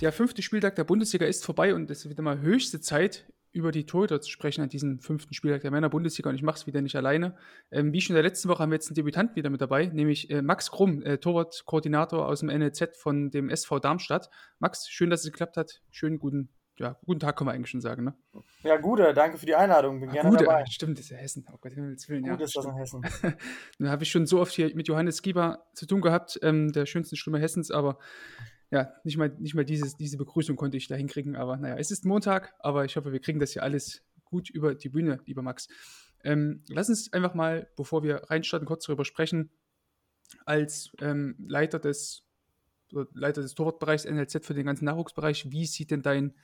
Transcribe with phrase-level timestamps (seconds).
[0.00, 3.72] Der fünfte Spieltag der Bundesliga ist vorbei und es ist wieder mal höchste Zeit, über
[3.72, 6.80] die Torhüter zu sprechen an diesem fünften Spieltag der Männer-Bundesliga und ich mache es wieder
[6.82, 7.36] nicht alleine.
[7.72, 9.86] Ähm, wie schon in der letzten Woche haben wir jetzt einen Debütanten wieder mit dabei,
[9.86, 14.30] nämlich äh, Max Krumm, äh, Torwartkoordinator aus dem NLZ von dem SV Darmstadt.
[14.60, 15.80] Max, schön, dass es geklappt hat.
[15.90, 18.04] Schönen guten, ja, guten Tag, kann man eigentlich schon sagen.
[18.04, 18.14] Ne?
[18.62, 19.98] Ja, Gude, danke für die Einladung.
[19.98, 20.64] Bin Ah, gerne Gude, dabei.
[20.66, 21.44] stimmt, das ist ja Hessen.
[21.52, 22.44] Oh Gott, Himmels Willen, Gut ja.
[22.44, 23.02] ist das in Hessen.
[23.80, 26.86] Da habe ich schon so oft hier mit Johannes Gieber zu tun gehabt, ähm, der
[26.86, 27.98] schönsten Stimme Hessens, aber
[28.70, 31.36] ja, nicht mal, nicht mal dieses, diese Begrüßung konnte ich da hinkriegen.
[31.36, 34.74] Aber naja, es ist Montag, aber ich hoffe, wir kriegen das hier alles gut über
[34.74, 35.68] die Bühne, lieber Max.
[36.24, 39.50] Ähm, lass uns einfach mal, bevor wir reinstarten, kurz darüber sprechen.
[40.44, 42.24] Als ähm, Leiter des
[42.90, 46.34] Leiter des Torwartbereichs NLZ für den ganzen Nachwuchsbereich, wie sieht denn dein,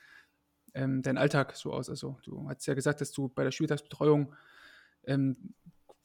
[0.75, 1.89] ähm, dein Alltag so aus?
[1.89, 4.35] Also, du hast ja gesagt, dass du bei der Spieltagsbetreuung
[5.07, 5.55] ähm,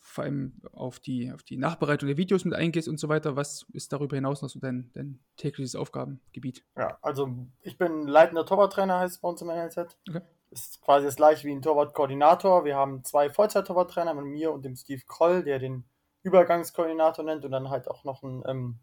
[0.09, 3.35] vor allem auf die, auf die Nachbereitung der Videos mit eingehst und so weiter.
[3.35, 6.65] Was ist darüber hinaus noch so dein, dein tägliches Aufgabengebiet?
[6.75, 7.29] Ja, also
[7.61, 9.97] ich bin leitender Torwarttrainer, heißt es bei uns im NLZ.
[10.09, 10.21] Okay.
[10.49, 12.65] Ist quasi das gleiche wie ein Torwartkoordinator.
[12.65, 15.85] Wir haben zwei Vollzeit-Torwarttrainer mit mir und dem Steve Kroll, der den
[16.23, 18.79] Übergangskoordinator nennt und dann halt auch noch einen ähm,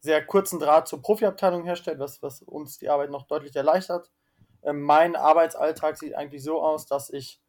[0.00, 4.10] sehr kurzen Draht zur Profiabteilung herstellt, was, was uns die Arbeit noch deutlich erleichtert.
[4.62, 7.40] Ähm, mein Arbeitsalltag sieht eigentlich so aus, dass ich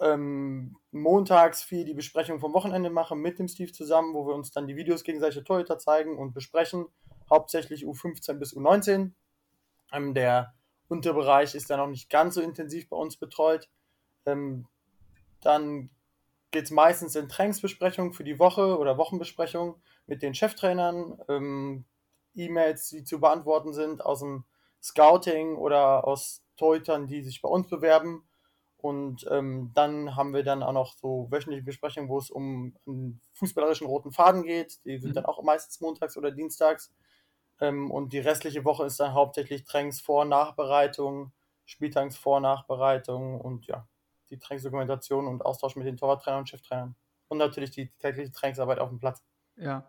[0.00, 4.50] ähm, montags viel die Besprechung vom Wochenende mache mit dem Steve zusammen, wo wir uns
[4.50, 6.86] dann die Videos gegenseitig Torhüter zeigen und besprechen.
[7.30, 9.12] Hauptsächlich U15 bis U19.
[9.92, 10.54] Ähm, der
[10.88, 13.68] Unterbereich ist ja noch nicht ganz so intensiv bei uns betreut.
[14.26, 14.66] Ähm,
[15.40, 15.90] dann
[16.50, 19.74] geht es meistens in Trainingsbesprechungen für die Woche oder Wochenbesprechungen
[20.06, 21.84] mit den Cheftrainern, ähm,
[22.34, 24.44] E-Mails, die zu beantworten sind aus dem
[24.82, 28.28] Scouting oder aus Torhütern, die sich bei uns bewerben.
[28.78, 33.20] Und ähm, dann haben wir dann auch noch so wöchentliche Besprechungen, wo es um einen
[33.32, 34.84] fußballerischen roten Faden geht.
[34.84, 35.14] Die sind Mhm.
[35.14, 36.92] dann auch meistens montags oder dienstags.
[37.60, 41.32] Ähm, und die restliche Woche ist dann hauptsächlich Trainings vor Nachbereitung,
[41.64, 43.88] Spieltags vor Nachbereitung und ja,
[44.30, 46.96] die Trainingsdokumentation und Austausch mit den Torwarttrainern und Cheftrainern.
[47.28, 49.24] Und natürlich die tägliche Trainingsarbeit auf dem Platz.
[49.56, 49.86] Ja.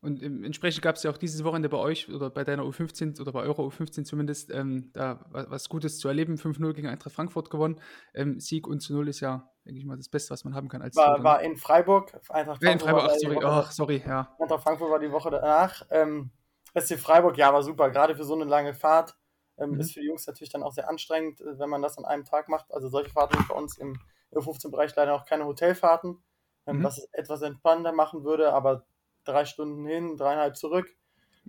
[0.00, 3.32] Und entsprechend gab es ja auch dieses Wochenende bei euch oder bei deiner U15 oder
[3.32, 6.36] bei eurer U15 zumindest ähm, da wa- was Gutes zu erleben.
[6.38, 7.80] 5-0 gegen Eintracht Frankfurt gewonnen.
[8.14, 10.68] Ähm, Sieg und zu 0 ist ja, denke ich mal, das Beste, was man haben
[10.68, 11.44] kann als War, war ne?
[11.44, 14.36] in Freiburg, Eintracht Ja, in Frankfurt Freiburg, ach, sorry, ach, sorry, ja.
[14.38, 15.82] Eintracht Frankfurt war die Woche danach.
[15.90, 16.30] Ähm,
[16.74, 17.90] SC Freiburg, ja, war super.
[17.90, 19.16] Gerade für so eine lange Fahrt
[19.58, 19.80] ähm, Mhm.
[19.80, 22.24] ist für die Jungs natürlich dann auch sehr anstrengend, äh, wenn man das an einem
[22.24, 22.72] Tag macht.
[22.72, 23.98] Also solche Fahrten sind bei uns im
[24.32, 26.22] U15-Bereich leider auch keine Hotelfahrten,
[26.66, 26.84] ähm, Mhm.
[26.84, 28.84] was es etwas entspannender machen würde, aber
[29.26, 30.88] drei Stunden hin, dreieinhalb zurück,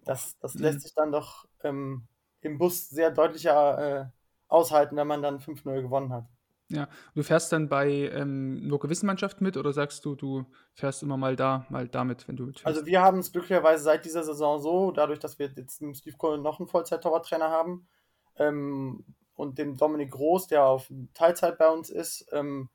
[0.06, 0.60] das, das Mhm.
[0.60, 2.08] lässt sich dann doch ähm,
[2.42, 4.12] im Bus sehr deutlicher äh,
[4.48, 6.26] aushalten, wenn man dann 5-0 gewonnen hat.
[6.70, 11.02] Ja, du fährst dann bei ähm, nur gewissen Mannschaften mit oder sagst du, du fährst
[11.02, 12.66] immer mal da, mal damit, wenn du mitfährst?
[12.66, 16.18] Also wir haben es glücklicherweise seit dieser Saison so, dadurch, dass wir jetzt mit Steve
[16.18, 17.88] Cole noch einen Vollzeit-Torwarttrainer haben
[18.36, 19.06] ähm,
[19.36, 22.70] und dem Dominik Groß, der auf Teilzeit bei uns ist, ähm,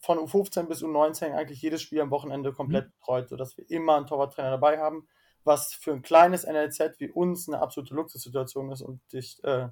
[0.00, 2.92] von U15 bis U19 eigentlich jedes Spiel am Wochenende komplett Mhm.
[2.98, 5.06] betreut, sodass wir immer einen Torwarttrainer dabei haben,
[5.44, 9.68] was für ein kleines NLZ wie uns eine absolute Luxussituation ist und sich äh,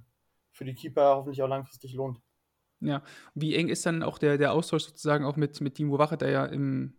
[0.53, 2.21] für die Keeper hoffentlich auch langfristig lohnt.
[2.81, 3.03] Ja,
[3.34, 6.31] wie eng ist dann auch der, der Austausch sozusagen auch mit, mit Timo Wache, der
[6.31, 6.95] ja im,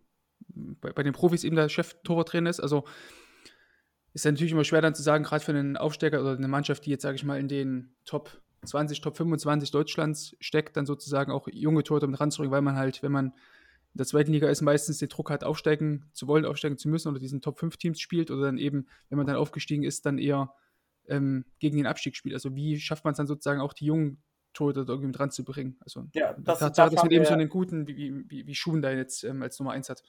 [0.48, 2.60] bei, bei den Profis eben der Chef-Torwarttrainer ist?
[2.60, 2.84] Also
[4.12, 6.84] ist ja natürlich immer schwer dann zu sagen, gerade für einen Aufsteiger oder eine Mannschaft,
[6.84, 11.32] die jetzt, sage ich mal, in den Top 20, Top 25 Deutschlands steckt, dann sozusagen
[11.32, 14.60] auch junge Torhüter mit ranzubringen, weil man halt, wenn man in der zweiten Liga ist,
[14.60, 18.00] meistens den Druck hat, aufsteigen zu wollen, aufsteigen zu müssen oder diesen Top 5 Teams
[18.00, 20.54] spielt oder dann eben, wenn man dann aufgestiegen ist, dann eher
[21.08, 22.34] ähm, gegen den Abstieg spielt.
[22.34, 24.22] Also wie schafft man es dann sozusagen auch die jungen
[24.52, 25.76] Torhüter irgendwie mit ranzubringen?
[25.80, 28.54] Also Ja, das, Tatsache, das dass man eben so einen guten, wie, wie, wie, wie
[28.54, 30.02] Schuhen da jetzt ähm, als Nummer 1 hat.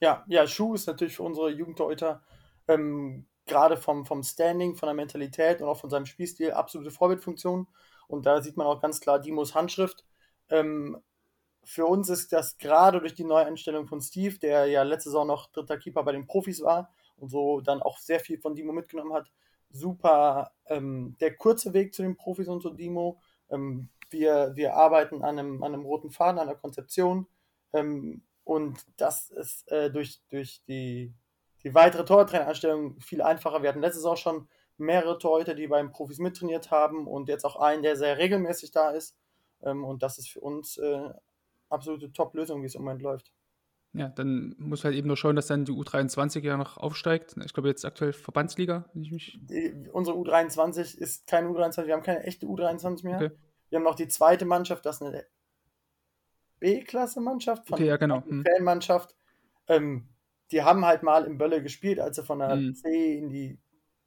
[0.00, 2.22] Ja, ja, Schuh ist natürlich für unsere Jugendtorhüter
[2.66, 7.66] ähm, gerade vom, vom Standing, von der Mentalität und auch von seinem Spielstil absolute Vorbildfunktion.
[8.08, 10.04] Und da sieht man auch ganz klar Dimos Handschrift.
[10.50, 11.00] Ähm,
[11.62, 15.52] für uns ist das gerade durch die Neueinstellung von Steve, der ja letzte Saison noch
[15.52, 19.12] dritter Keeper bei den Profis war und so dann auch sehr viel von Dimo mitgenommen
[19.12, 19.30] hat,
[19.70, 23.20] super ähm, der kurze Weg zu den Profis und zu Dimo.
[23.50, 27.26] Ähm, wir, wir arbeiten an einem, an einem roten Faden, an der Konzeption.
[27.74, 31.12] Ähm, und das ist äh, durch, durch die,
[31.64, 33.62] die weitere Torwarttraineranstellung viel einfacher.
[33.62, 37.56] Wir hatten letztes Saison schon mehrere Torhüter, die beim Profis mittrainiert haben und jetzt auch
[37.56, 39.16] einen, der sehr regelmäßig da ist.
[39.62, 41.10] Ähm, und das ist für uns äh,
[41.68, 43.32] absolute Top-Lösung, wie es im Moment läuft.
[43.94, 47.36] Ja, dann muss halt eben nur schauen, dass dann die U23 ja noch aufsteigt.
[47.44, 49.38] Ich glaube jetzt aktuell Verbandsliga, wenn ich mich.
[49.42, 53.16] Die, unsere U23 ist keine U23, wir haben keine echte U23 mehr.
[53.16, 53.30] Okay.
[53.70, 55.26] Wir haben noch die zweite Mannschaft, das ist eine
[56.60, 58.22] B-Klasse-Mannschaft von okay, ja, genau.
[58.24, 58.44] hm.
[58.44, 59.14] Fanmannschaft.
[59.68, 60.08] Ähm,
[60.50, 62.74] die haben halt mal im Bölle gespielt, als sie von der hm.
[62.74, 63.58] C in die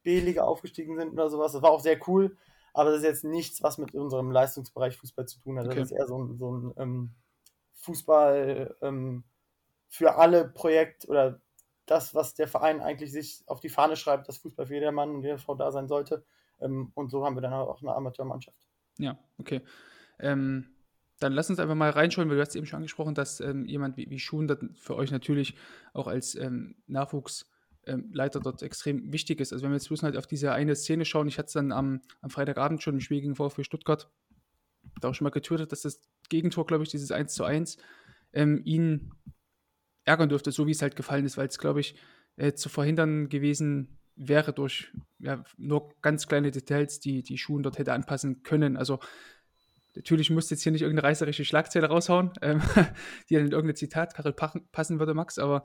[0.02, 1.52] B-Liga aufgestiegen sind oder sowas.
[1.52, 2.36] Das war auch sehr cool,
[2.72, 5.66] aber das ist jetzt nichts, was mit unserem Leistungsbereich Fußball zu tun hat.
[5.66, 5.80] Okay.
[5.80, 7.10] Das ist eher so ein, so ein ähm,
[7.74, 9.24] Fußball ähm,
[9.88, 11.40] für alle Projekt oder
[11.86, 15.22] das, was der Verein eigentlich sich auf die Fahne schreibt, dass Fußball für jedermann und
[15.22, 16.24] jede Frau da sein sollte.
[16.60, 18.66] Ähm, und so haben wir dann auch eine Amateurmannschaft.
[18.98, 19.60] Ja, okay.
[20.18, 20.68] Ähm,
[21.18, 23.96] dann lass uns einfach mal reinschauen, weil du hast eben schon angesprochen, dass ähm, jemand
[23.96, 25.54] wie, wie Schuhen für euch natürlich
[25.92, 27.51] auch als ähm, Nachwuchsleiter
[27.86, 29.52] ähm, dort extrem wichtig ist.
[29.52, 31.72] Also wenn wir jetzt bloß halt auf diese eine Szene schauen, ich hatte es dann
[31.72, 34.10] am, am Freitagabend schon im Spiel gegen VfB Stuttgart
[35.00, 37.76] da auch schon mal getwittert, dass das Gegentor, glaube ich, dieses 1 zu 1
[38.32, 39.12] ähm, ihn
[40.04, 41.94] ärgern dürfte, so wie es halt gefallen ist, weil es, glaube ich,
[42.36, 47.78] äh, zu verhindern gewesen wäre durch ja, nur ganz kleine Details, die die Schuhen dort
[47.78, 48.76] hätte anpassen können.
[48.76, 48.98] Also
[49.94, 52.60] natürlich musst du jetzt hier nicht irgendeine reißerische Schlagzeile raushauen, ähm,
[53.28, 55.64] die dann in irgendeine Zitatkarte passen würde, Max, aber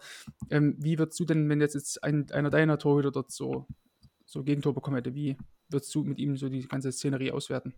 [0.50, 3.68] ähm, wie würdest du denn, wenn jetzt, jetzt ein, einer deiner Torhüter dort so,
[4.26, 5.38] so Gegentor bekommen hätte, wie
[5.70, 7.74] würdest du mit ihm so die ganze Szenerie auswerten?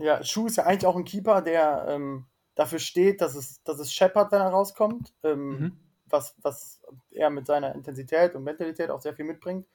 [0.00, 3.78] Ja, Schuh ist ja eigentlich auch ein Keeper, der ähm, dafür steht, dass es, dass
[3.78, 5.12] es scheppert, wenn er rauskommt.
[5.22, 5.72] Ähm, mhm
[6.14, 6.80] was, was
[7.10, 9.66] er mit seiner Intensität und Mentalität auch sehr viel mitbringt.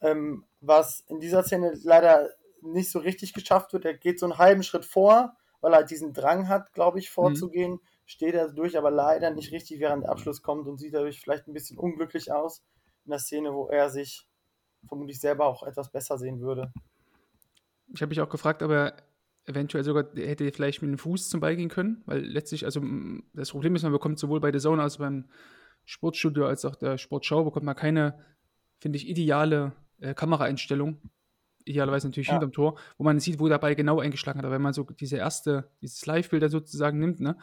[0.00, 2.28] Ähm, was in dieser Szene leider
[2.60, 3.84] nicht so richtig geschafft wird.
[3.84, 7.72] Er geht so einen halben Schritt vor, weil er diesen Drang hat, glaube ich, vorzugehen.
[7.72, 7.80] Mhm.
[8.06, 11.46] Steht er durch, aber leider nicht richtig während der Abschluss kommt und sieht dadurch vielleicht
[11.46, 12.62] ein bisschen unglücklich aus
[13.04, 14.26] in der Szene, wo er sich
[14.86, 16.72] vermutlich selber auch etwas besser sehen würde.
[17.88, 18.96] Ich habe mich auch gefragt, ob er
[19.44, 22.82] eventuell sogar hätte vielleicht mit dem Fuß zum Ball gehen können, weil letztlich, also
[23.32, 25.28] das Problem ist, man bekommt sowohl bei der Zone als auch beim
[25.84, 28.22] Sportstudio als auch der Sportschau bekommt man keine,
[28.78, 31.00] finde ich, ideale äh, Kameraeinstellung.
[31.68, 32.34] Idealerweise natürlich ja.
[32.34, 34.44] hinterm Tor, wo man sieht, wo der Ball genau eingeschlagen hat.
[34.44, 37.36] Aber wenn man so diese erste, dieses Live-Bild sozusagen nimmt, ne,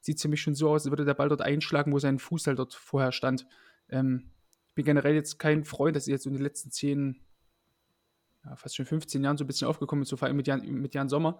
[0.00, 2.18] sieht es für mich schon so aus, als würde der Ball dort einschlagen, wo sein
[2.18, 3.46] Fuß halt dort vorher stand.
[3.88, 4.30] Ähm,
[4.68, 7.20] ich bin generell jetzt kein Freund, dass jetzt in den letzten zehn,
[8.44, 10.64] ja, fast schon 15 Jahren so ein bisschen aufgekommen ist, so vor allem mit Jan,
[10.66, 11.38] mit Jan Sommer,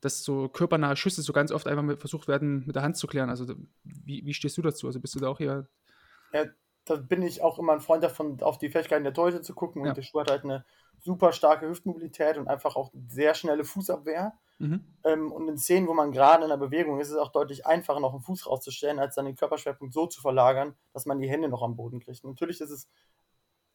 [0.00, 3.30] dass so körpernahe Schüsse so ganz oft einfach versucht werden, mit der Hand zu klären.
[3.30, 3.54] Also
[3.84, 4.86] wie, wie stehst du dazu?
[4.86, 5.68] Also bist du da auch hier?
[6.32, 6.44] Ja,
[6.84, 9.82] da bin ich auch immer ein Freund davon, auf die Fähigkeiten der Torhüter zu gucken.
[9.82, 9.94] Und ja.
[9.94, 10.64] der Schuh hat halt eine
[10.98, 14.32] super starke Hüftmobilität und einfach auch sehr schnelle Fußabwehr.
[14.58, 14.84] Mhm.
[15.04, 17.66] Ähm, und in Szenen, wo man gerade in der Bewegung ist, ist es auch deutlich
[17.66, 21.28] einfacher, noch einen Fuß rauszustellen, als dann den Körperschwerpunkt so zu verlagern, dass man die
[21.28, 22.22] Hände noch am Boden kriegt.
[22.24, 22.88] Und natürlich ist es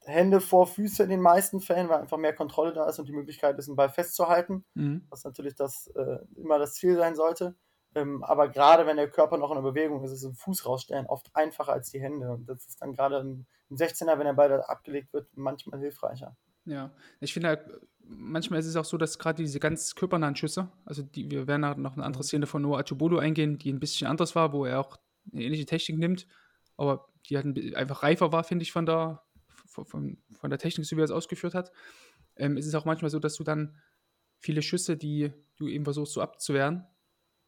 [0.05, 3.13] Hände vor Füße in den meisten Fällen, weil einfach mehr Kontrolle da ist und die
[3.13, 5.05] Möglichkeit ist, den Ball festzuhalten, mhm.
[5.09, 7.55] was natürlich das äh, immer das Ziel sein sollte.
[7.97, 11.07] Ähm, aber gerade wenn der Körper noch in der Bewegung ist, ist ein Fuß rausstellen
[11.07, 12.29] oft einfacher als die Hände.
[12.29, 16.37] Und das ist dann gerade im 16er, wenn der Ball da abgelegt wird, manchmal hilfreicher.
[16.65, 16.91] Ja,
[17.21, 17.61] ich finde halt,
[18.01, 21.81] manchmal ist es auch so, dass gerade diese ganz körpernahen Schüsse, also die, wir werden
[21.81, 24.79] noch eine andere Szene von Noah Atubolo eingehen, die ein bisschen anders war, wo er
[24.79, 24.97] auch
[25.31, 26.27] eine ähnliche Technik nimmt,
[26.75, 29.23] aber die halt einfach reifer war, finde ich, von der,
[29.65, 31.71] von, von der Technik, so wie er es ausgeführt hat,
[32.35, 33.75] ähm, ist es auch manchmal so, dass du dann
[34.37, 36.85] viele Schüsse, die du eben versuchst so abzuwehren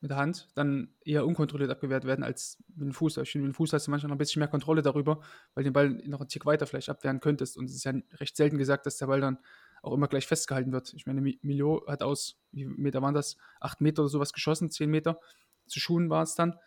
[0.02, 3.18] mit der Hand, dann eher unkontrolliert abgewehrt werden als mit dem Fuß.
[3.18, 5.20] Ich finde, mit dem Fuß hast du manchmal noch ein bisschen mehr Kontrolle darüber,
[5.54, 7.58] weil den Ball noch einen Tick weiter vielleicht abwehren könntest.
[7.58, 9.40] Und es ist ja recht selten gesagt, dass der Ball dann
[9.82, 10.94] auch immer gleich festgehalten wird.
[10.94, 13.38] Ich meine, Milio hat aus, wie Meter waren das?
[13.60, 15.20] Acht Meter oder sowas geschossen, zehn Meter.
[15.68, 16.58] Zu Schuhen war es dann,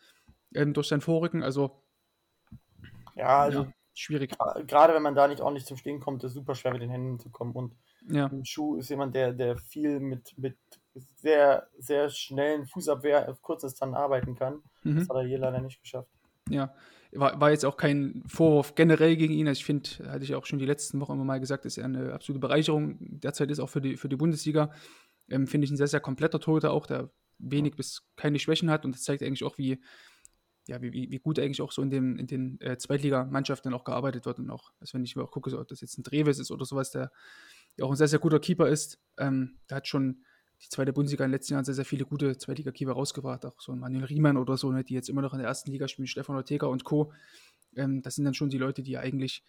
[0.54, 1.42] ähm, durch seinen Vorrücken.
[1.42, 1.82] Also,
[3.16, 4.32] ja, also ja schwierig.
[4.66, 6.90] Gerade wenn man da nicht ordentlich zum Stehen kommt, ist es super schwer mit den
[6.90, 7.52] Händen zu kommen.
[7.52, 7.76] Und
[8.08, 8.30] ja.
[8.44, 10.58] Schuh ist jemand, der, der viel mit, mit
[11.16, 14.62] sehr, sehr schnellen Fußabwehr auf Kurzdistanz arbeiten kann.
[14.82, 14.96] Mhm.
[14.96, 16.10] Das hat er hier leider nicht geschafft.
[16.48, 16.74] Ja,
[17.12, 19.48] war, war jetzt auch kein Vorwurf generell gegen ihn.
[19.48, 21.84] Also ich finde, hatte ich auch schon die letzten Wochen immer mal gesagt, dass er
[21.84, 24.72] eine absolute Bereicherung derzeit ist, auch für die, für die Bundesliga.
[25.28, 28.84] Ähm, finde ich ein sehr, sehr kompletter Torhüter auch, der wenig bis keine Schwächen hat
[28.84, 29.80] und das zeigt eigentlich auch, wie,
[30.68, 34.26] ja, wie, wie gut eigentlich auch so in, dem, in den äh, Zweitligamannschaften auch gearbeitet
[34.26, 36.38] wird und auch, also wenn ich mir auch gucke, so, ob das jetzt ein Dreves
[36.38, 37.10] ist oder sowas, der
[37.76, 40.24] ja auch ein sehr, sehr guter Keeper ist, ähm, der hat schon
[40.62, 43.72] die zweite Bundesliga in den letzten Jahren sehr, sehr viele gute Zweitliga-Keeper rausgebracht, auch so
[43.72, 46.06] ein Manuel Riemann oder so, ne, die jetzt immer noch in der ersten Liga spielen,
[46.06, 47.12] Stefan Ortega und Co.
[47.76, 49.44] Ähm, das sind dann schon die Leute, die eigentlich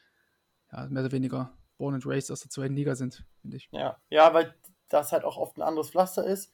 [0.71, 3.69] ja, mehr oder weniger born and raised aus der zweiten Liga sind, finde ich.
[3.71, 4.55] Ja, ja, weil
[4.89, 6.53] das halt auch oft ein anderes Pflaster ist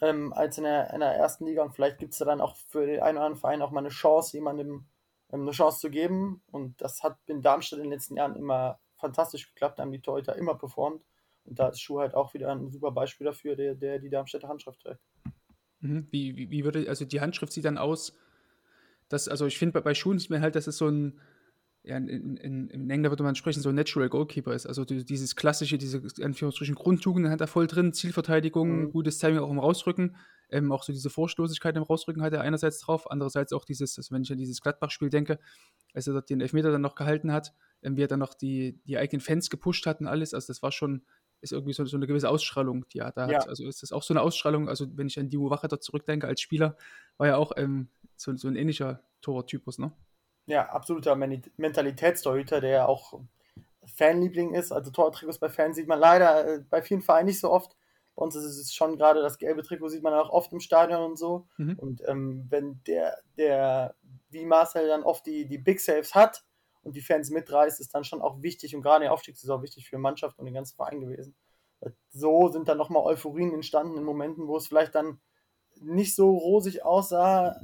[0.00, 1.62] ähm, als in der, in der ersten Liga.
[1.62, 3.80] Und vielleicht gibt es da dann auch für den einen oder anderen Verein auch mal
[3.80, 4.86] eine Chance, jemandem
[5.30, 6.42] ähm, eine Chance zu geben.
[6.50, 9.78] Und das hat in Darmstadt in den letzten Jahren immer fantastisch geklappt.
[9.78, 11.02] Da haben die Torhüter immer performt.
[11.44, 14.48] Und da ist Schuh halt auch wieder ein super Beispiel dafür, der, der die Darmstädter
[14.48, 15.00] Handschrift trägt.
[15.80, 16.06] Mhm.
[16.10, 18.16] Wie, wie, wie, würde, also die Handschrift sieht dann aus,
[19.08, 21.18] dass, also ich finde bei, bei Schuhen ist mir halt, dass es so ein,
[21.82, 24.66] ja, in, in, in England würde man sprechen, so ein Natural Goalkeeper ist.
[24.66, 28.92] Also dieses klassische, diese Anführungsstrichen Grundtugenden hat er voll drin, Zielverteidigung, mhm.
[28.92, 30.16] gutes Timing auch im Rausrücken,
[30.50, 34.14] ähm, auch so diese Vorstoßigkeit im Rausrücken hat er einerseits drauf, andererseits auch dieses, also
[34.14, 35.38] wenn ich an dieses Gladbach-Spiel denke,
[35.94, 38.78] als er dort den Elfmeter dann noch gehalten hat, ähm, wie er dann noch die,
[38.84, 41.02] die eigenen Fans gepusht hat und alles, also das war schon,
[41.40, 43.38] ist irgendwie so, so eine gewisse Ausstrahlung, die er da ja.
[43.38, 43.48] hat.
[43.48, 46.26] Also ist das auch so eine Ausstrahlung, also wenn ich an Dimo Wache dort zurückdenke
[46.26, 46.76] als Spieler,
[47.16, 49.92] war ja auch ähm, so, so ein ähnlicher Torwarttypus, ne?
[50.46, 53.20] Ja, absoluter Mentalitätstorhüter, der auch
[53.94, 54.72] Fanliebling ist.
[54.72, 57.76] Also Tortrikots bei Fans sieht man leider äh, bei vielen Vereinen nicht so oft.
[58.16, 61.02] Bei uns ist es schon gerade das gelbe Trikot, sieht man auch oft im Stadion
[61.02, 61.46] und so.
[61.56, 61.78] Mhm.
[61.78, 63.94] Und ähm, wenn der, der,
[64.30, 66.44] wie Marcel dann oft die, die Big Saves hat
[66.82, 69.88] und die Fans mitreißt, ist dann schon auch wichtig und gerade in der Aufstiegssaison wichtig
[69.88, 71.34] für die Mannschaft und den ganzen Verein gewesen.
[72.10, 75.20] So sind dann nochmal Euphorien entstanden in Momenten, wo es vielleicht dann
[75.80, 77.60] nicht so rosig aussah,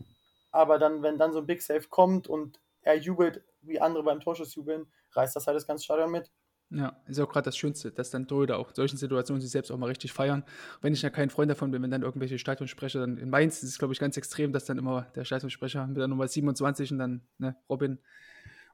[0.51, 4.21] aber dann, wenn dann so ein Big Save kommt und er jubelt, wie andere beim
[4.21, 6.31] Torschuss jubeln, reißt das halt das ganze Stadion mit.
[6.71, 9.71] Ja, ist auch gerade das Schönste, dass dann Torhüter auch in solchen Situationen sich selbst
[9.71, 10.45] auch mal richtig feiern.
[10.81, 13.69] Wenn ich ja kein Freund davon bin, wenn dann irgendwelche Stadionsprecher, dann in Mainz ist
[13.69, 16.99] es, glaube ich, ganz extrem, dass dann immer der Stadionsprecher mit der Nummer 27 und
[16.99, 18.01] dann ne, Robin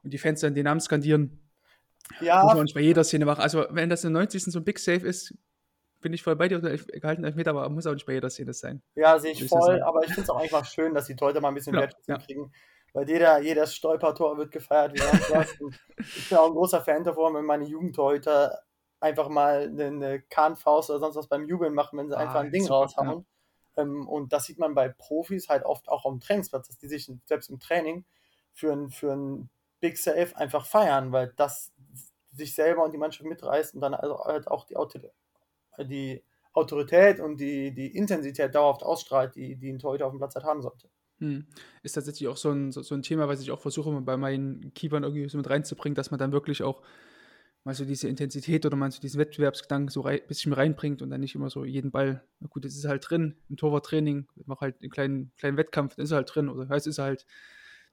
[0.03, 1.39] und die Fans dann den Namen skandieren.
[2.19, 2.43] Ja.
[2.43, 3.41] Muss man nicht bei jeder Szene machen.
[3.41, 4.43] Also, wenn das in der 90.
[4.45, 5.33] so ein Big Save ist,
[6.01, 8.53] bin ich voll bei dir unter gehalten Elfmeter, aber muss auch nicht bei jeder Szene
[8.53, 8.81] sein.
[8.95, 11.47] Ja, sehe ich voll, aber ich finde es auch einfach schön, dass die Leute mal
[11.47, 12.21] ein bisschen genau, Wertschätzung ja.
[12.21, 12.51] kriegen
[12.93, 15.59] weil jeder, jedes Stolpertor wird gefeiert wie sonst
[15.97, 18.59] ich bin auch ein großer Fan davon, wenn meine Jugendtorhüter
[18.99, 22.51] einfach mal eine Kahnfaust oder sonst was beim Jubeln machen, wenn sie ah, einfach ein
[22.51, 23.25] Ding super, raushauen.
[23.75, 23.83] Ja.
[23.83, 27.11] Ähm, und das sieht man bei Profis halt oft auch am Trainingsplatz, dass die sich
[27.25, 28.05] selbst im Training
[28.53, 29.49] für ein, für ein
[29.91, 31.71] Save einfach feiern, weil das
[32.31, 34.75] sich selber und die Mannschaft mitreißt und dann also halt auch die,
[35.85, 36.23] die
[36.53, 40.45] Autorität und die, die Intensität dauerhaft ausstrahlt, die, die ein Torhüter auf dem Platz halt
[40.45, 40.89] haben sollte.
[41.19, 41.45] Hm.
[41.83, 44.73] Ist tatsächlich auch so ein, so, so ein Thema, was ich auch versuche, bei meinen
[44.73, 46.81] Keepern irgendwie so mit reinzubringen, dass man dann wirklich auch
[47.63, 51.21] mal so diese Intensität oder man so diesen Wettbewerbsgedanken so ein bisschen reinbringt und dann
[51.21, 54.81] nicht immer so jeden Ball, na gut, es ist halt drin, im Torwarttraining, mach halt
[54.81, 57.25] einen kleinen, kleinen Wettkampf, dann ist er halt drin oder heißt, ist er halt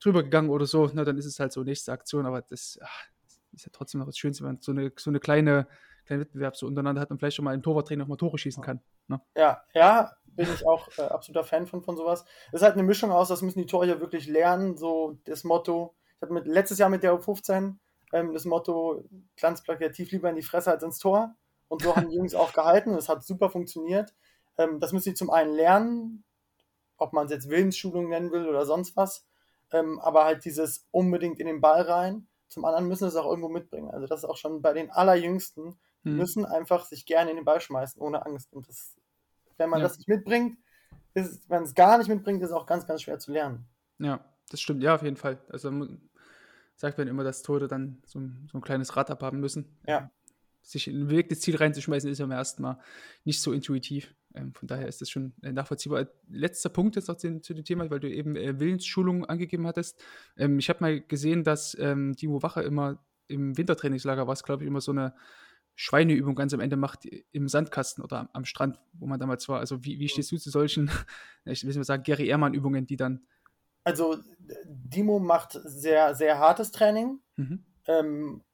[0.01, 3.05] drüber gegangen oder so, na, dann ist es halt so nächste Aktion, aber das ach,
[3.53, 5.67] ist ja trotzdem noch das Schönste, wenn man so eine, so eine kleine,
[6.07, 8.63] kleine Wettbewerb so untereinander hat und vielleicht schon mal im Torwarttraining auch mal Tore schießen
[8.63, 8.81] kann.
[9.09, 9.21] Ne?
[9.37, 12.25] Ja, ja, bin ich auch äh, absoluter Fan von, von sowas.
[12.49, 15.95] Es ist halt eine Mischung aus, das müssen die Torhüter wirklich lernen, so das Motto,
[16.17, 17.77] ich hatte mit, letztes Jahr mit der U15
[18.13, 19.05] ähm, das Motto,
[19.37, 21.35] glanzplakativ lieber in die Fresse als ins Tor.
[21.69, 22.95] Und so haben die Jungs auch gehalten.
[22.95, 24.15] Das hat super funktioniert.
[24.59, 26.25] Ähm, das müssen sie zum einen lernen,
[26.97, 29.27] ob man es jetzt Willensschulung nennen will oder sonst was.
[29.73, 32.27] Ähm, aber halt dieses unbedingt in den Ball rein.
[32.49, 33.91] Zum anderen müssen sie es auch irgendwo mitbringen.
[33.91, 36.17] Also das ist auch schon bei den Allerjüngsten, die hm.
[36.17, 38.53] müssen einfach sich gerne in den Ball schmeißen, ohne Angst.
[38.53, 38.97] Und das
[39.61, 39.87] wenn man ja.
[39.87, 40.59] das nicht mitbringt,
[41.15, 43.69] ist, wenn es gar nicht mitbringt, ist es auch ganz, ganz schwer zu lernen.
[43.99, 45.39] Ja, das stimmt, ja, auf jeden Fall.
[45.49, 45.71] Also
[46.77, 49.79] sagt man immer, dass Tote dann so ein, so ein kleines Rad abhaben müssen.
[49.87, 50.11] Ja.
[50.63, 52.81] Sich in ein bewegtes Ziel reinzuschmeißen, ist ja beim ersten Mal
[53.25, 54.15] nicht so intuitiv.
[54.35, 56.07] Ähm, von daher ist das schon äh, nachvollziehbar.
[56.29, 60.03] Letzter Punkt jetzt noch zu, zu dem Thema, weil du eben äh, Willensschulung angegeben hattest.
[60.37, 64.65] Ähm, ich habe mal gesehen, dass ähm, Dimo Wache immer im Wintertrainingslager war es, glaube
[64.65, 65.15] ich, immer so eine
[65.77, 69.61] Schweineübung ganz am Ende macht im Sandkasten oder am, Strand, wo man damals war.
[69.61, 70.91] Also wie, wie stehst du zu solchen,
[71.45, 73.25] ich will mal sagen, Gary Ehrmann-Übungen, die dann.
[73.85, 74.19] Also
[74.65, 77.21] Dimo macht sehr, sehr hartes Training.
[77.37, 77.65] Mhm.
[77.87, 78.45] Ähm,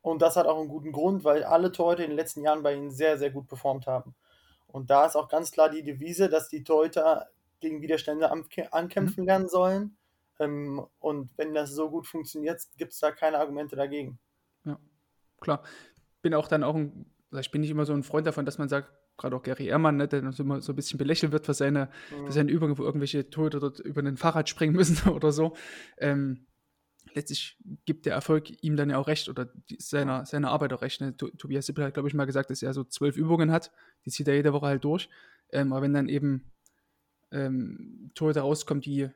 [0.00, 2.74] und das hat auch einen guten Grund, weil alle Torhüter in den letzten Jahren bei
[2.74, 4.14] ihnen sehr, sehr gut performt haben.
[4.70, 7.28] Und da ist auch ganz klar die Devise, dass die Torhüter
[7.60, 9.26] gegen Widerstände ankämpfen mhm.
[9.26, 9.96] lernen sollen.
[10.38, 14.18] Ähm, und wenn das so gut funktioniert, gibt es da keine Argumente dagegen.
[14.64, 14.78] Ja,
[15.40, 15.62] klar
[16.22, 18.58] bin auch dann auch ein, also ich bin nicht immer so ein Freund davon, dass
[18.58, 21.54] man sagt, gerade auch Gary Ehrmann, ne, der immer so ein bisschen belächelt wird für
[21.54, 22.26] seine, mhm.
[22.26, 25.54] für seine Übungen, wo irgendwelche Tote dort über ein Fahrrad springen müssen oder so.
[25.98, 26.46] Ähm,
[27.14, 30.82] letztlich gibt der Erfolg ihm dann ja auch recht oder die, seiner, seiner Arbeit auch
[30.82, 31.00] recht.
[31.00, 31.16] Ne?
[31.16, 33.70] Tobias Sippel hat, glaube ich, mal gesagt, dass er so zwölf Übungen hat.
[34.04, 35.08] Die zieht er jede Woche halt durch.
[35.52, 36.50] Ähm, aber wenn dann eben
[37.32, 39.10] ähm, Tore rauskommt, die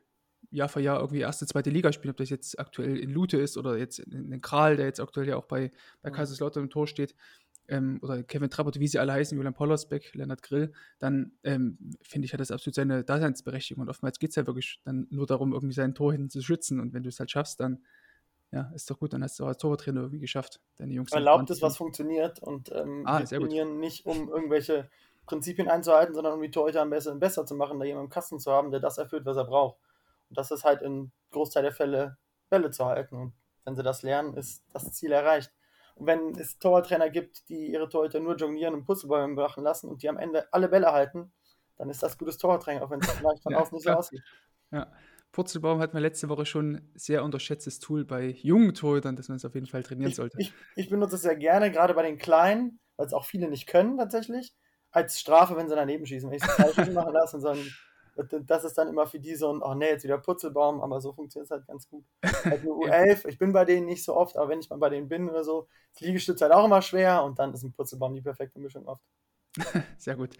[0.51, 3.57] Jahr für Jahr irgendwie erste, zweite Liga spielen, ob das jetzt aktuell in Lute ist
[3.57, 5.71] oder jetzt in, in Kral, der jetzt aktuell ja auch bei,
[6.03, 6.11] bei.
[6.11, 7.15] Kaiserslautern im Tor steht,
[7.69, 12.27] ähm, oder Kevin Trappert, wie sie alle heißen, Julian Pollersbeck, Lennart Grill, dann ähm, finde
[12.27, 13.83] ich, hat das absolut seine Daseinsberechtigung.
[13.83, 16.81] Und oftmals geht es ja wirklich dann nur darum, irgendwie sein Tor hinten zu schützen.
[16.81, 17.83] Und wenn du es halt schaffst, dann
[18.53, 21.13] ja, ist doch gut, dann hast du auch als Torwarttrainer irgendwie geschafft, deine Jungs.
[21.13, 24.89] Erlaubt es, was funktioniert und ähm, ah, wir trainieren nicht, um irgendwelche
[25.27, 28.39] Prinzipien einzuhalten, sondern um die Torhüter am besten besser zu machen, da jemanden im Kasten
[28.39, 29.79] zu haben, der das erfüllt, was er braucht.
[30.29, 32.17] Und das ist halt in Großteil der Fälle
[32.49, 33.17] Bälle zu halten.
[33.17, 33.33] Und
[33.65, 35.53] wenn sie das lernen, ist das Ziel erreicht.
[35.95, 40.03] Und wenn es Torwarttrainer gibt, die ihre Torhüter nur jonglieren und Putzelbäume machen lassen und
[40.03, 41.33] die am Ende alle Bälle halten,
[41.77, 44.23] dann ist das gutes Torwarttraining, auch wenn es vielleicht von Ja, außen nicht so aussieht.
[44.71, 44.93] Ja.
[45.33, 49.45] Purzelbaum hat mir letzte Woche schon sehr unterschätztes Tool bei jungen Torhütern, dass man es
[49.45, 50.39] auf jeden Fall trainieren Ich, sollte.
[50.39, 53.67] ich, ich benutze es sehr gerne, gerade bei den Kleinen, weil es auch viele nicht
[53.67, 54.55] können tatsächlich,
[54.93, 56.31] als Strafe, wenn sie daneben schießen.
[56.31, 57.55] Wenn ich es falsch machen lasse und so
[58.17, 61.01] ein, das ist dann immer für die so ein, oh nee, jetzt wieder Putzelbaum, aber
[61.01, 62.05] so funktioniert es halt ganz gut.
[62.45, 64.91] Halt nur U11, ich bin bei denen nicht so oft, aber wenn ich mal bei
[64.91, 68.15] denen bin oder so, ist Liegestütz halt auch immer schwer und dann ist ein Putzelbaum
[68.15, 69.03] die perfekte Mischung oft.
[69.99, 70.37] Sehr gut.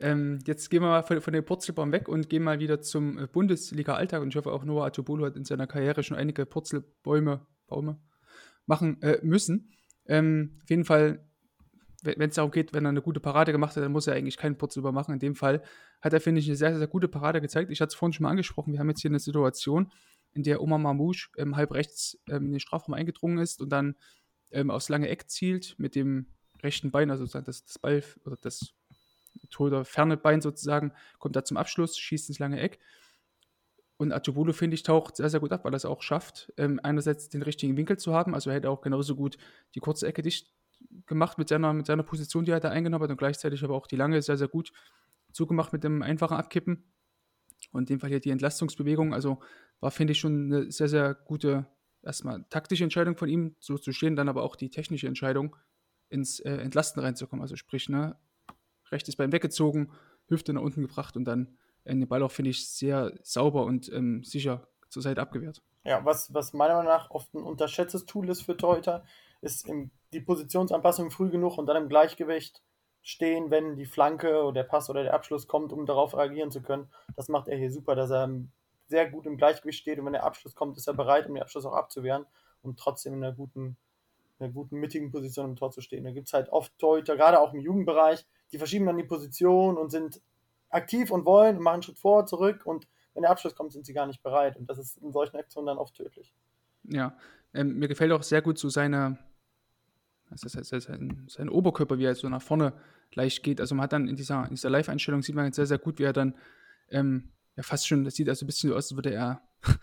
[0.00, 3.18] Ähm, jetzt gehen wir mal von, von dem Purzelbaum weg und gehen mal wieder zum
[3.18, 4.22] äh, Bundesliga-Alltag.
[4.22, 8.00] Und ich hoffe, auch Noah Atubolo hat in seiner Karriere schon einige Purzelbäume Baume
[8.66, 9.74] machen äh, müssen.
[10.06, 11.28] Ähm, auf jeden Fall,
[12.02, 14.36] wenn es darum geht, wenn er eine gute Parade gemacht hat, dann muss er eigentlich
[14.36, 15.12] keinen Purzelbaum machen.
[15.12, 15.62] In dem Fall
[16.00, 17.70] hat er, finde ich, eine sehr, sehr gute Parade gezeigt.
[17.70, 18.72] Ich hatte es vorhin schon mal angesprochen.
[18.72, 19.90] Wir haben jetzt hier eine Situation,
[20.32, 23.96] in der Omar Mamouche ähm, halb rechts ähm, in den Strafraum eingedrungen ist und dann
[24.52, 26.26] ähm, aufs lange Eck zielt mit dem
[26.62, 28.74] rechten Bein, also das, das Ball oder das
[29.50, 32.78] Tor ferne Bein sozusagen, kommt da zum Abschluss, schießt ins lange Eck.
[33.96, 36.80] Und Atubolo, finde ich, taucht sehr, sehr gut ab, weil er es auch schafft, ähm,
[36.82, 38.34] einerseits den richtigen Winkel zu haben.
[38.34, 39.36] Also er hätte auch genauso gut
[39.74, 40.50] die kurze Ecke dicht
[41.06, 43.86] gemacht mit seiner, mit seiner Position, die er da eingenommen hat und gleichzeitig aber auch
[43.86, 44.72] die lange sehr, sehr gut
[45.32, 46.92] zugemacht mit dem einfachen Abkippen.
[47.72, 49.40] Und in dem Fall hier die Entlastungsbewegung, also
[49.80, 51.66] war, finde ich, schon eine sehr, sehr gute,
[52.02, 55.56] erstmal taktische Entscheidung von ihm, so zu stehen, dann aber auch die technische Entscheidung,
[56.08, 57.42] ins äh, Entlasten reinzukommen.
[57.42, 58.16] Also sprich, ne,
[58.90, 59.92] rechtes Bein weggezogen,
[60.26, 63.90] Hüfte nach unten gebracht und dann äh, den Ball auch, finde ich, sehr sauber und
[63.92, 65.62] ähm, sicher zur Seite abgewehrt.
[65.84, 69.04] Ja, was, was meiner Meinung nach oft ein unterschätztes Tool ist für Torhüter,
[69.40, 72.62] ist im, die Positionsanpassung früh genug und dann im Gleichgewicht
[73.02, 76.62] stehen, wenn die Flanke oder der Pass oder der Abschluss kommt, um darauf reagieren zu
[76.62, 76.90] können.
[77.16, 78.28] Das macht er hier super, dass er
[78.88, 81.42] sehr gut im Gleichgewicht steht und wenn der Abschluss kommt, ist er bereit, um den
[81.42, 82.26] Abschluss auch abzuwehren
[82.62, 83.76] und trotzdem in einer guten,
[84.38, 86.04] in einer guten mittigen Position im Tor zu stehen.
[86.04, 89.78] Da gibt es halt oft Torhüter, gerade auch im Jugendbereich, die verschieben dann die Position
[89.78, 90.20] und sind
[90.68, 93.86] aktiv und wollen und machen einen Schritt vor, zurück und wenn der Abschluss kommt, sind
[93.86, 96.32] sie gar nicht bereit und das ist in solchen Aktionen dann oft tödlich.
[96.84, 97.16] Ja,
[97.54, 99.18] ähm, mir gefällt auch sehr gut so seine,
[100.30, 102.72] das, sein, sein Oberkörper, wie er so nach vorne
[103.14, 103.60] leicht geht.
[103.60, 105.98] Also man hat dann in dieser, in dieser Live-Einstellung sieht man jetzt sehr, sehr gut,
[105.98, 106.34] wie er dann
[106.90, 109.42] ähm, ja fast schon, das sieht also ein bisschen so aus, als würde er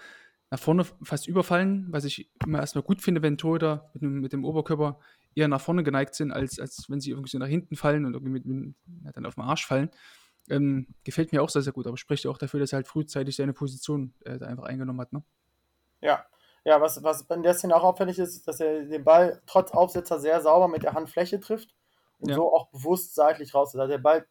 [0.49, 4.33] nach vorne fast überfallen, was ich immer erstmal gut finde, wenn Torhüter mit, dem- mit
[4.33, 4.99] dem Oberkörper
[5.35, 8.13] eher nach vorne geneigt sind, als, als wenn sie irgendwie so nach hinten fallen und
[8.13, 9.89] irgendwie mit, mit, ja, dann auf den Arsch fallen.
[10.49, 12.87] Ähm, gefällt mir auch sehr, sehr gut, aber spricht ja auch dafür, dass er halt
[12.87, 15.11] frühzeitig seine Position äh, da einfach eingenommen hat.
[15.11, 15.21] Ne?
[15.99, 16.25] Ja,
[16.67, 19.71] ja, was, was in der Szene auch auffällig ist, ist, dass er den Ball trotz
[19.71, 21.73] Aufsetzer sehr sauber mit der Handfläche trifft
[22.19, 22.35] und Ja.
[22.35, 23.73] so auch bewusst seitlich raus.
[23.73, 24.27] Also der Ball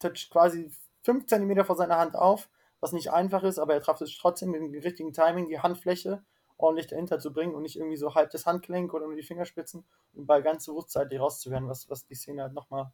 [0.00, 0.68] toucht quasi
[1.04, 4.50] 5 cm vor seiner Hand auf, was nicht einfach ist, aber er trifft es trotzdem
[4.50, 6.24] mit dem richtigen Timing, die Handfläche
[6.58, 9.86] ordentlich dahinter zu bringen und nicht irgendwie so halb das Handgelenk oder nur die Fingerspitzen
[10.12, 12.92] und den Ball ganz bewusst seitlich rauszuwerden, was, was die Szene halt nochmal,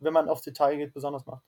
[0.00, 1.44] wenn man aufs Detail geht, besonders macht.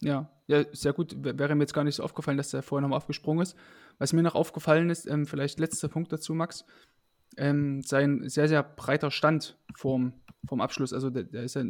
[0.00, 1.16] Ja, ja, sehr gut.
[1.24, 3.56] Wäre mir jetzt gar nicht so aufgefallen, dass der vorher nochmal aufgesprungen ist.
[3.98, 6.64] Was mir noch aufgefallen ist, ähm, vielleicht letzter Punkt dazu, Max,
[7.36, 10.12] ähm, sein sehr, sehr breiter Stand vorm,
[10.46, 10.92] vorm Abschluss.
[10.92, 11.64] Also der, der ist ja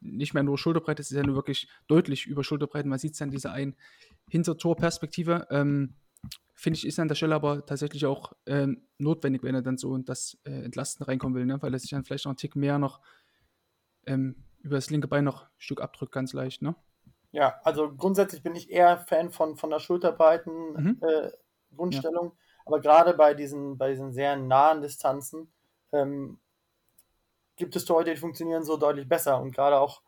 [0.00, 2.86] nicht mehr nur Schulterbreit, das ist ja nur wirklich deutlich über Schulterbreit.
[2.86, 3.76] Man sieht es an dieser einen
[4.30, 5.48] Hintertorperspektive.
[5.50, 5.94] Ähm,
[6.54, 9.94] Finde ich, ist an der Stelle aber tatsächlich auch ähm, notwendig, wenn er dann so
[9.96, 11.60] in das äh, Entlasten reinkommen will, ne?
[11.62, 13.00] weil er sich dann vielleicht noch einen Tick mehr noch
[14.06, 16.60] ähm, über das linke Bein noch ein Stück abdrückt, ganz leicht.
[16.60, 16.76] Ne?
[17.32, 20.98] Ja, also grundsätzlich bin ich eher Fan von, von der schulterbreiten Mhm.
[21.02, 21.30] äh,
[21.76, 22.32] Grundstellung,
[22.66, 25.52] aber gerade bei diesen, bei diesen sehr nahen Distanzen
[25.92, 26.40] ähm,
[27.56, 30.02] gibt es Torhüter, die funktionieren so deutlich besser und gerade auch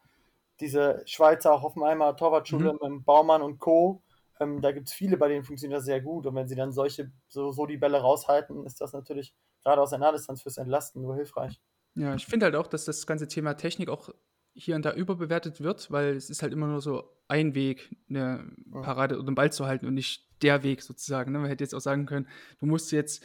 [0.61, 4.02] diese Schweizer Hoffenheimer Torwartschule mit Baumann und Co.,
[4.40, 6.72] ähm, da gibt es viele, bei denen funktioniert das sehr gut und wenn sie dann
[6.72, 11.02] solche, so, so die Bälle raushalten, ist das natürlich gerade aus der Nahdistanz fürs Entlasten
[11.02, 11.61] nur hilfreich.
[11.94, 14.08] Ja, ich finde halt auch, dass das ganze Thema Technik auch
[14.55, 18.53] hier und da überbewertet wird, weil es ist halt immer nur so ein Weg, eine
[18.71, 21.33] Parade oder den Ball zu halten und nicht der Weg sozusagen.
[21.33, 21.38] Ne?
[21.38, 23.25] Man hätte jetzt auch sagen können, du musst jetzt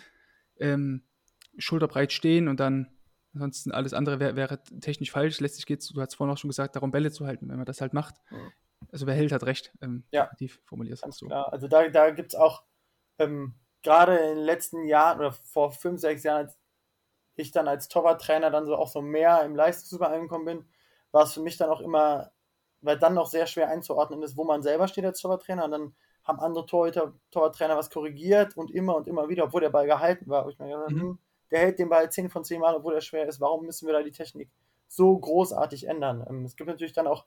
[0.59, 1.03] ähm,
[1.57, 2.87] schulterbreit stehen und dann
[3.33, 5.39] ansonsten alles andere wär, wäre technisch falsch.
[5.39, 7.65] Letztlich geht es, du hast vorhin auch schon gesagt, darum Bälle zu halten, wenn man
[7.65, 8.15] das halt macht.
[8.91, 10.29] Also wer hält, hat recht, ähm, Ja.
[10.39, 11.27] die formuliert Ganz so.
[11.27, 11.51] klar.
[11.51, 12.63] Also da, da gibt es auch
[13.19, 16.57] ähm, gerade in den letzten Jahren oder vor fünf, sechs Jahren, als
[17.35, 20.65] ich dann als Torwarttrainer dann so auch so mehr im Leistungsüber angekommen bin,
[21.17, 22.31] war es für mich dann auch immer,
[22.81, 25.95] weil dann noch sehr schwer einzuordnen ist, wo man selber steht als Torwarttrainer und dann
[26.23, 30.29] haben andere Torhüter, Torwarttrainer was korrigiert und immer und immer wieder, obwohl der Ball gehalten
[30.29, 30.47] war.
[30.49, 30.99] Ich mir gedacht, Mhm.
[31.01, 31.19] hm,
[31.51, 33.41] der hält den Ball 10 von 10 Mal, obwohl er schwer ist.
[33.41, 34.51] Warum müssen wir da die Technik
[34.87, 36.25] so großartig ändern?
[36.29, 37.25] Ähm, es gibt natürlich dann auch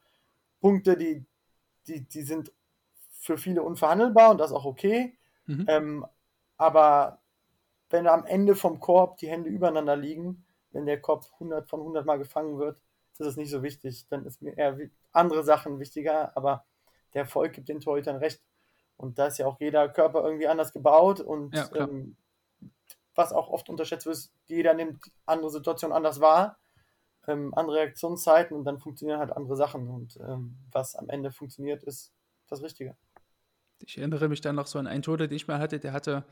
[0.61, 1.27] Punkte, die,
[1.89, 2.53] die, die sind
[3.13, 5.19] für viele unverhandelbar und das ist auch okay.
[5.47, 5.65] Mhm.
[5.69, 6.07] Ähm,
[6.59, 7.21] aber
[7.91, 12.07] wenn am Ende vom Korb die Hände übereinander liegen, wenn der Kopf 100 von 100
[12.07, 12.81] Mal gefangen wird,
[13.21, 14.07] ist es nicht so wichtig.
[14.09, 14.77] Dann ist mir eher
[15.13, 16.65] andere Sachen wichtiger, aber
[17.15, 18.43] der Erfolg gibt den Torhütern recht.
[18.97, 22.17] Und da ist ja auch jeder Körper irgendwie anders gebaut und Ja, ähm,
[23.15, 26.59] was auch oft unterschätzt wird, ist, jeder nimmt andere Situationen anders wahr,
[27.27, 29.89] ähm, andere Reaktionszeiten und dann funktionieren halt andere Sachen.
[29.89, 32.13] Und ähm, was am Ende funktioniert, ist
[32.49, 32.97] das Richtige.
[33.79, 36.25] Ich erinnere mich dann noch so an einen Torhüter, den ich mal hatte, der hatte,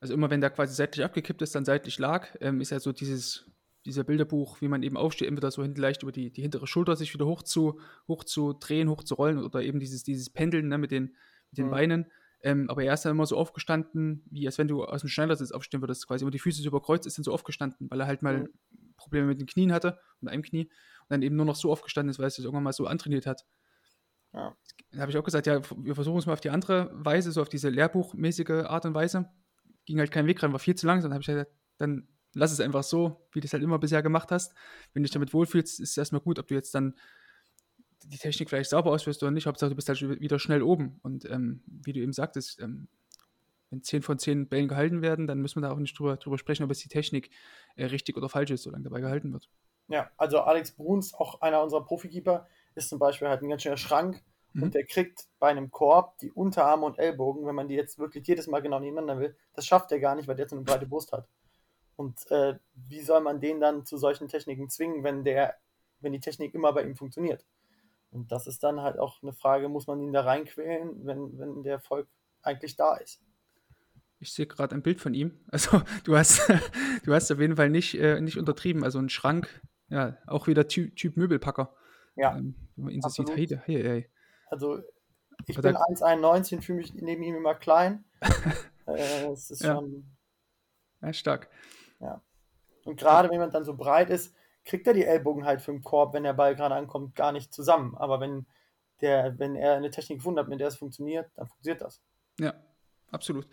[0.00, 2.92] also immer wenn der quasi seitlich abgekippt ist, dann seitlich lag, ähm, ist ja so
[2.92, 3.46] dieses,
[3.86, 6.96] dieser Bilderbuch, wie man eben aufsteht, entweder so hinten leicht über die, die hintere Schulter
[6.96, 10.68] sich wieder hoch zu, hoch zu drehen, hoch zu rollen oder eben dieses, dieses Pendeln
[10.68, 11.14] ne, mit den,
[11.50, 11.70] mit den Mhm.
[11.70, 12.06] Beinen.
[12.42, 15.52] Ähm, aber er ist dann immer so aufgestanden, wie als wenn du aus dem Schneidersitz
[15.52, 18.22] aufstehen würdest, quasi immer die Füße so überkreuzt, ist dann so aufgestanden, weil er halt
[18.22, 18.48] mal Mhm.
[18.96, 22.10] Probleme mit den Knien hatte, mit einem Knie und dann eben nur noch so aufgestanden
[22.10, 23.44] ist, weil er sich irgendwann mal so antrainiert hat.
[24.32, 24.54] Ja.
[24.92, 27.40] Da habe ich auch gesagt, ja, wir versuchen es mal auf die andere Weise, so
[27.42, 29.30] auf diese lehrbuchmäßige Art und Weise.
[29.86, 31.10] Ging halt kein Weg rein, war viel zu langsam.
[31.10, 34.02] Dann habe ich gesagt, dann lass es einfach so, wie du es halt immer bisher
[34.02, 34.54] gemacht hast.
[34.92, 36.94] Wenn du dich damit wohlfühlst, ist es erstmal gut, ob du jetzt dann
[38.04, 39.46] die Technik vielleicht sauber ausführst oder nicht.
[39.46, 41.00] Hauptsache, du bist halt wieder schnell oben.
[41.02, 42.88] Und ähm, wie du eben sagtest, ähm,
[43.70, 46.38] wenn 10 von 10 Bällen gehalten werden, dann müssen wir da auch nicht drüber, drüber
[46.38, 47.30] sprechen, ob jetzt die Technik
[47.74, 49.48] äh, richtig oder falsch ist, solange dabei gehalten wird.
[49.88, 53.76] Ja, also Alex Bruns, auch einer unserer Profikeeper, ist zum Beispiel halt ein ganz schöner
[53.76, 54.22] Schrank
[54.56, 54.62] Mhm.
[54.62, 58.26] und der kriegt bei einem Korb die Unterarme und Ellbogen, wenn man die jetzt wirklich
[58.26, 60.86] jedes Mal genau nebeneinander will, das schafft er gar nicht, weil der so eine breite
[60.86, 61.28] Brust hat.
[61.96, 65.56] Und äh, wie soll man den dann zu solchen Techniken zwingen, wenn der,
[66.00, 67.44] wenn die Technik immer bei ihm funktioniert?
[68.10, 71.62] Und das ist dann halt auch eine Frage, muss man ihn da reinquälen, wenn, wenn
[71.62, 72.08] der Erfolg
[72.42, 73.20] eigentlich da ist?
[74.18, 75.40] Ich sehe gerade ein Bild von ihm.
[75.50, 76.40] Also du hast,
[77.04, 78.84] du hast auf jeden Fall nicht, äh, nicht untertrieben.
[78.84, 81.74] Also ein Schrank, ja, auch wieder Typ, typ Möbelpacker.
[82.14, 84.10] Ja, Ähm, wenn man ihn so sieht, hey, hey, hey.
[84.50, 84.78] Also
[85.46, 88.04] ich Aber bin da- 1,91 und fühle mich neben ihm immer klein.
[88.86, 89.74] äh, es ist Ja.
[89.76, 90.06] schon
[91.02, 91.48] Ja, stark.
[92.86, 95.82] Und gerade wenn man dann so breit ist, kriegt er die Ellbogen halt für den
[95.82, 97.96] Korb, wenn der Ball gerade ankommt, gar nicht zusammen.
[97.96, 98.46] Aber wenn,
[99.00, 102.00] der, wenn er eine Technik gefunden hat, mit der es funktioniert, dann funktioniert das.
[102.38, 102.54] Ja,
[103.10, 103.46] absolut.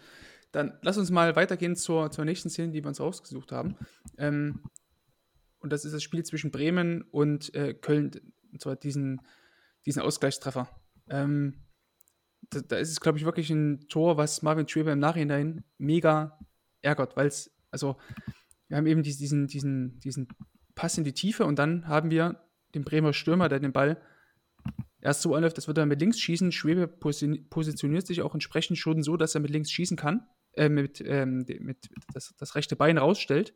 [0.51, 3.75] Dann lass uns mal weitergehen zur, zur nächsten Szene, die wir uns rausgesucht haben.
[4.17, 4.63] Ähm,
[5.59, 8.11] und das ist das Spiel zwischen Bremen und äh, Köln,
[8.51, 9.21] und zwar diesen,
[9.85, 10.69] diesen Ausgleichstreffer.
[11.09, 11.63] Ähm,
[12.49, 16.37] da, da ist es, glaube ich, wirklich ein Tor, was Marvin Schweber im Nachhinein mega
[16.81, 17.97] ärgert, weil es, also,
[18.69, 20.27] wir haben eben dies- diesen, diesen, diesen
[20.75, 22.41] Pass in die Tiefe und dann haben wir
[22.73, 24.01] den Bremer Stürmer, der den Ball
[25.01, 26.51] erst so anläuft, das wird er mit links schießen.
[26.51, 30.69] Schwebe posi- positioniert sich auch entsprechend schon so, dass er mit links schießen kann, äh,
[30.69, 33.53] mit, ähm, mit das, das rechte Bein rausstellt,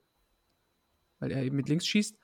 [1.20, 2.20] weil er eben mit links schießt.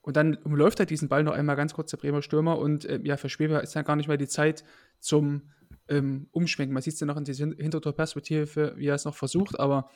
[0.00, 2.58] Und dann umläuft er diesen Ball noch einmal ganz kurz, der Bremer Stürmer.
[2.58, 4.64] Und äh, ja, für Schweber ist dann gar nicht mehr die Zeit
[4.98, 5.50] zum
[5.88, 6.74] ähm, Umschwenken.
[6.74, 9.90] Man sieht es ja noch in dieser Hin- Hintertorperspektive, wie er es noch versucht, aber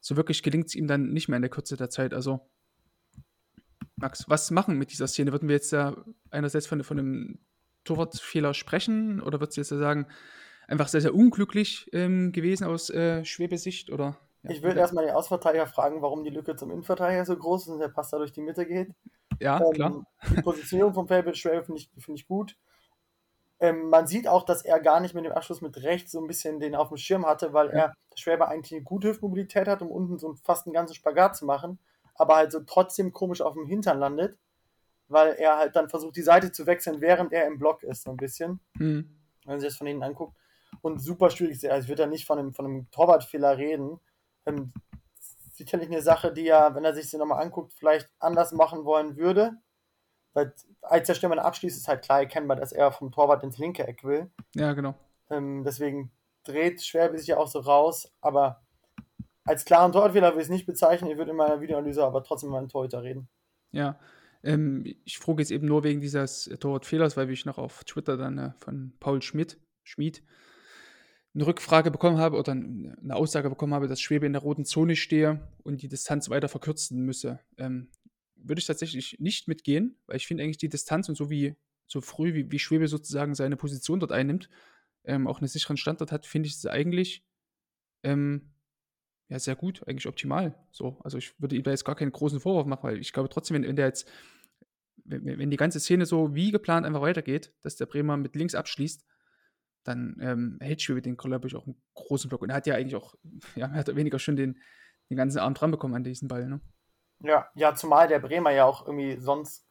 [0.00, 2.14] so wirklich gelingt es ihm dann nicht mehr in der Kürze der Zeit.
[2.14, 2.40] Also,
[3.96, 5.32] Max, was machen mit dieser Szene?
[5.32, 7.38] Würden wir jetzt da einerseits von, von einem
[7.84, 10.06] Torwartfehler sprechen oder würdest du jetzt sagen,
[10.66, 13.90] einfach sehr, sehr unglücklich ähm, gewesen aus äh, Schwebesicht?
[13.90, 17.62] Oder, ja, Ich würde erstmal den Ausverteidiger fragen, warum die Lücke zum Innenverteidiger so groß
[17.62, 18.92] ist und der Pass da durch die Mitte geht.
[19.40, 20.06] Ja, Ähm, klar.
[20.30, 22.56] Die Positionierung von Fabian Schwebe finde ich, finde ich gut.
[23.60, 26.26] Ähm, man sieht auch, dass er gar nicht mit dem Abschluss mit rechts so ein
[26.26, 29.80] bisschen den auf dem Schirm hatte, weil er, der Schwäber eigentlich eine gute Hüftmobilität hat,
[29.80, 31.78] um unten so fast einen ganzen Spagat zu machen,
[32.14, 34.36] aber halt so trotzdem komisch auf dem Hintern landet,
[35.08, 38.10] weil er halt dann versucht, die Seite zu wechseln, während er im Block ist, so
[38.10, 39.08] ein bisschen, Hm.
[39.44, 40.36] wenn man sich das von hinten anguckt.
[40.82, 41.66] Und super schwierig, ist.
[41.66, 44.00] also ich würde da nicht von einem, von einem Torwartfehler reden.
[44.44, 44.72] Ähm,
[45.52, 49.16] sicherlich eine Sache, die er, wenn er sich sie nochmal anguckt, vielleicht anders machen wollen
[49.16, 49.52] würde.
[50.34, 53.86] Weil als der Stürmer abschließt, ist halt klar erkennbar, dass er vom Torwart ins linke
[53.86, 54.30] Eck will.
[54.54, 54.94] Ja, genau.
[55.30, 56.10] Ähm, deswegen
[56.44, 58.12] dreht Schwerbe sich ja auch so raus.
[58.20, 58.62] Aber
[59.44, 61.10] als klaren Torwartfehler würde ich es nicht bezeichnen.
[61.10, 63.28] Ich würde in meiner Videoanalyse aber trotzdem mal einen Torhüter reden.
[63.72, 63.98] Ja.
[64.42, 68.38] Ähm, ich frage jetzt eben nur wegen dieses Torwartfehlers, weil ich noch auf Twitter dann
[68.38, 70.22] äh, von Paul Schmidt, Schmid
[71.34, 74.94] eine Rückfrage bekommen habe oder eine Aussage bekommen habe, dass Schwebe in der roten Zone
[74.94, 77.40] stehe und die Distanz weiter verkürzen müsse.
[77.58, 77.88] Ähm,
[78.44, 82.00] würde ich tatsächlich nicht mitgehen, weil ich finde eigentlich die Distanz und so wie so
[82.00, 84.48] früh, wie, wie Schwebe sozusagen seine Position dort einnimmt,
[85.04, 87.26] ähm, auch einen sicheren Standort hat, finde ich es eigentlich
[88.02, 88.54] ähm,
[89.28, 90.54] ja, sehr gut, eigentlich optimal.
[90.70, 93.28] So, also ich würde ihm da jetzt gar keinen großen Vorwurf machen, weil ich glaube
[93.28, 94.08] trotzdem, wenn, wenn der jetzt,
[95.04, 98.54] wenn, wenn die ganze Szene so wie geplant einfach weitergeht, dass der Bremer mit links
[98.54, 99.04] abschließt,
[99.84, 102.42] dann ähm, hält Schwebe den, glaube ich, auch einen großen Block.
[102.42, 103.14] Und er hat ja eigentlich auch,
[103.54, 104.58] ja, mehr oder weniger schon den,
[105.10, 106.60] den ganzen Arm dran bekommen an diesen Ball, ne?
[107.24, 109.64] Ja, ja, zumal der Bremer ja auch irgendwie sonst,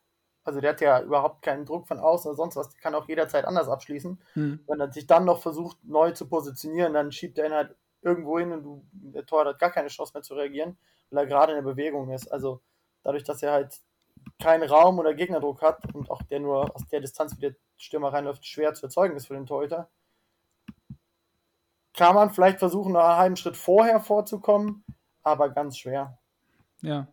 [0.44, 3.08] also der hat ja überhaupt keinen Druck von außen oder sonst was, der kann auch
[3.08, 4.20] jederzeit anders abschließen.
[4.34, 4.60] Hm.
[4.68, 8.40] Wenn er sich dann noch versucht, neu zu positionieren, dann schiebt er ihn halt irgendwo
[8.40, 10.78] hin und du, der Tor hat gar keine Chance mehr zu reagieren,
[11.12, 12.28] weil er gerade in der Bewegung ist.
[12.28, 12.62] Also
[13.04, 13.80] dadurch, dass er halt
[14.42, 18.12] keinen Raum oder Gegnerdruck hat und auch der nur aus der Distanz, wie der Stürmer
[18.12, 19.90] reinläuft, schwer zu erzeugen ist für den Torhüter,
[21.94, 24.84] kann man vielleicht versuchen, noch einen halben Schritt vorher vorzukommen,
[25.22, 26.18] aber ganz schwer.
[26.82, 27.08] Ja.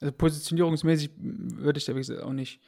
[0.00, 2.60] Also positionierungsmäßig würde ich da wie gesagt, auch nicht,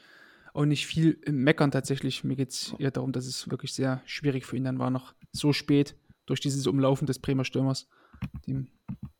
[0.52, 2.24] auch nicht viel meckern tatsächlich.
[2.24, 5.14] Mir geht es eher darum, dass es wirklich sehr schwierig für ihn dann war, noch
[5.32, 7.88] so spät durch dieses Umlaufen des Bremer Stürmers
[8.46, 8.70] den,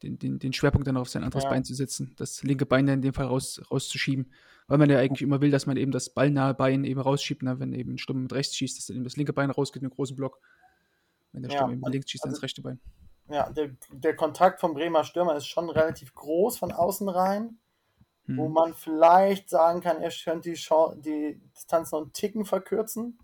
[0.03, 1.51] den, den, den Schwerpunkt dann auf sein anderes Ja.
[1.51, 4.31] Bein zu setzen, das linke Bein dann in dem Fall raus, rauszuschieben,
[4.69, 7.59] weil man ja eigentlich immer will, dass man eben das ballnahe Bein eben rausschiebt, ne?
[7.59, 9.89] wenn eben ein Stürmer mit rechts schießt, dass dann eben das linke Bein rausgeht in
[9.89, 10.39] den großen Block.
[11.33, 12.79] Wenn der Ja, Stürmer eben also- links schießt, dann das rechte Bein.
[13.29, 17.57] Ja, der, der Kontakt vom Bremer Stürmer ist schon relativ groß von außen rein,
[18.27, 18.53] wo Hm.
[18.53, 20.59] man vielleicht sagen kann, er könnte die,
[21.03, 23.19] die Distanz noch einen Ticken verkürzen,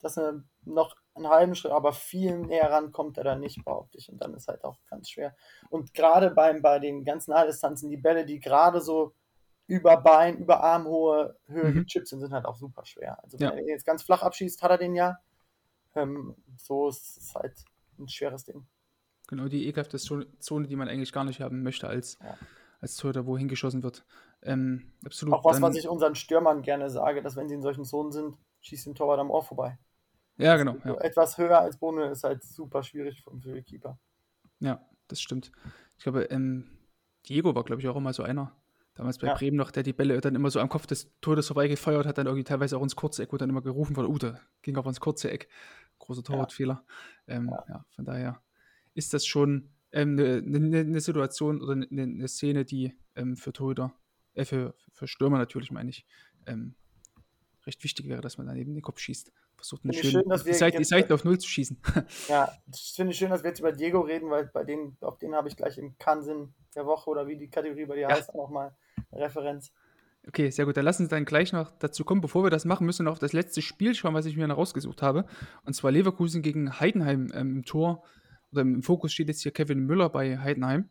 [0.00, 3.98] dass er noch einen halben Schritt, aber viel näher ran kommt er dann nicht, behaupte
[3.98, 4.10] ich.
[4.10, 5.34] Und dann ist halt auch ganz schwer.
[5.70, 9.14] Und gerade beim, bei den ganzen Nahdistanzen, die Bälle, die gerade so
[9.66, 11.84] über Bein, über Armhohe Höhe Mhm.
[11.84, 13.22] gechippt sind, sind halt auch super schwer.
[13.22, 13.54] Also wenn Ja.
[13.54, 15.18] er jetzt ganz flach abschießt, hat er den ja.
[15.94, 17.64] Ähm, so ist es halt
[17.98, 18.66] ein schweres Ding.
[19.28, 22.36] Genau, die ekelhafte Zone, Zone, die man eigentlich gar nicht haben möchte als, Ja.
[22.80, 24.04] als Torhüter, wo hingeschossen wird.
[24.44, 25.34] Ähm, absolut.
[25.34, 28.36] Auch was, was ich unseren Stürmern gerne sage, dass wenn sie in solchen Zonen sind,
[28.60, 29.78] schießt den Torwart am Ohr vorbei.
[30.36, 30.76] ja, genau.
[30.84, 30.94] Ja.
[31.00, 33.98] Etwas höher als Bohne ist halt super schwierig für den Keeper.
[34.60, 35.50] Ja, das stimmt.
[35.96, 36.68] Ich glaube, ähm,
[37.28, 38.52] Diego war, glaube ich, auch immer so einer.
[38.94, 39.34] Damals bei Ja.
[39.34, 42.26] Bremen noch, der die Bälle dann immer so am Kopf des Todes vorbeigefeuert hat, dann
[42.26, 44.88] irgendwie teilweise auch ins kurze Eck, wo dann immer gerufen wurde, uh, da ging aber
[44.88, 45.48] ins kurze Eck.
[45.98, 46.84] Großer Torwartfehler.
[47.26, 47.64] Ähm, ja.
[47.68, 47.84] Ja.
[47.94, 48.40] von daher
[48.94, 50.14] ist das schon eine ähm,
[50.50, 53.92] ne, ne, ne Situation oder eine ne, ne Szene, die ähm, für Torhüter,
[54.34, 56.06] äh, für, für Stürmer natürlich, meine ich,
[56.46, 56.74] ähm,
[57.66, 59.32] recht wichtig wäre, dass man dann eben den Kopf schießt.
[59.56, 61.78] Versucht, ich schönen, schön, die, Seite, die auf Null zu schießen.
[62.28, 65.18] Ja, das finde ich schön, dass wir jetzt über Diego reden, weil bei denen, auf
[65.18, 68.10] den habe ich gleich im Kansen der Woche oder wie die Kategorie bei dir Ja.
[68.10, 68.76] heißt, nochmal
[69.10, 69.72] eine Referenz.
[70.26, 70.76] Okay, sehr gut.
[70.76, 72.20] Dann lassen Sie dann gleich noch dazu kommen.
[72.20, 74.48] Bevor wir das machen, müssen wir noch auf das letzte Spiel schauen, was ich mir
[74.48, 75.26] noch rausgesucht habe.
[75.64, 78.02] Und zwar Leverkusen gegen Heidenheim ähm, im Tor.
[78.50, 80.88] Oder im Fokus steht jetzt hier Kevin Müller bei Heidenheim.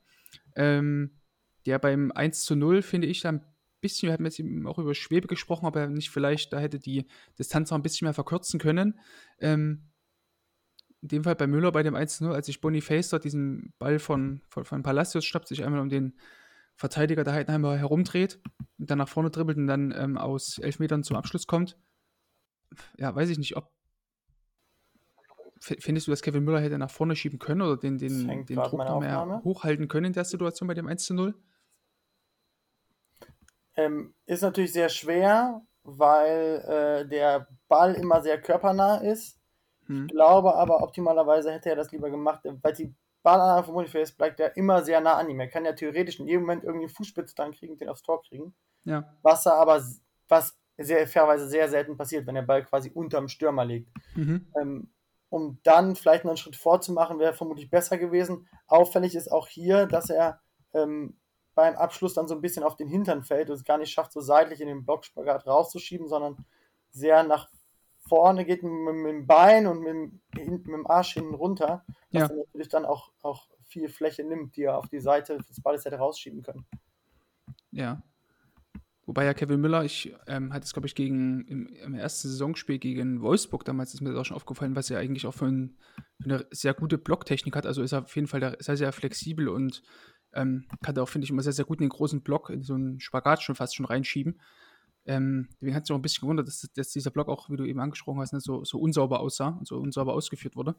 [0.56, 1.17] Ähm,
[1.65, 3.45] der beim 1 zu 0, finde ich, da ein
[3.82, 7.06] bisschen, wir hatten jetzt eben auch über Schwebe gesprochen, aber nicht vielleicht, da hätte die
[7.38, 8.99] Distanz noch ein bisschen mehr verkürzen können.
[9.39, 9.89] Ähm,
[11.02, 13.73] in dem Fall bei Müller bei dem 1 zu 0, als sich Boniface dort diesen
[13.78, 16.17] Ball von, von, von Palacios schnappt, sich einmal um den
[16.76, 18.39] Verteidiger der Heidenheimer herumdreht
[18.80, 21.78] und dann nach vorne dribbelt und dann ähm, aus elf Metern zum Abschluss kommt.
[22.97, 23.71] Ja, weiß ich nicht, ob.
[25.60, 28.73] Findest du, dass Kevin Müller hätte nach vorne schieben können oder den, den, den Druck
[28.73, 31.36] noch mehr hochhalten können in der Situation bei dem 1 zu 0?
[33.75, 36.63] Ähm, ist natürlich sehr schwer, weil
[37.05, 39.39] äh, der Ball immer sehr körpernah ist.
[39.88, 40.05] Hm.
[40.05, 44.39] Ich glaube aber optimalerweise hätte er das lieber gemacht, weil die Ballannahme von Boniface bleibt
[44.39, 45.39] ja immer sehr nah an ihm.
[45.39, 48.03] Er kann ja theoretisch in jedem Moment irgendwie einen Fußspitze dann kriegen und den aufs
[48.03, 48.53] Tor kriegen.
[48.83, 49.15] Ja.
[49.21, 49.81] Was er aber,
[50.27, 53.89] was sehr fairerweise sehr selten passiert, wenn der Ball quasi unterm Stürmer liegt.
[54.15, 54.47] Mhm.
[54.59, 54.89] Ähm,
[55.29, 58.47] um dann vielleicht noch einen Schritt vorzumachen, wäre vermutlich besser gewesen.
[58.67, 60.41] Auffällig ist auch hier, dass er
[60.73, 61.17] ähm,
[61.55, 64.11] beim Abschluss dann so ein bisschen auf den Hintern fällt und es gar nicht schafft,
[64.11, 66.37] so seitlich in den Blockspagat rauszuschieben, sondern
[66.91, 67.49] sehr nach
[68.07, 72.27] vorne geht mit, mit dem Bein und mit, mit dem Arsch hinten runter, was Ja.
[72.27, 75.85] dann natürlich dann auch, auch viel Fläche nimmt, die er auf die Seite des Balles
[75.85, 76.65] hätte rausschieben können.
[77.71, 78.01] Ja.
[79.05, 82.79] Wobei ja Kevin Müller, ich ähm, hatte es, glaube ich, gegen im, im ersten Saisonspiel
[82.79, 85.77] gegen Wolfsburg damals ist mir das auch schon aufgefallen, was er eigentlich auch für, ein,
[86.21, 87.65] für eine sehr gute Blocktechnik hat.
[87.65, 89.81] Also ist er auf jeden Fall sehr, sehr flexibel und
[90.33, 92.63] ähm, kann da auch, finde ich, immer sehr, sehr gut in den großen Block, in
[92.63, 94.39] so einen Spagat schon fast schon reinschieben.
[95.05, 97.65] Ähm, deswegen hat es auch ein bisschen gewundert, dass, dass dieser Block auch, wie du
[97.65, 100.75] eben angesprochen hast, ne, so, so unsauber aussah und so unsauber ausgeführt wurde.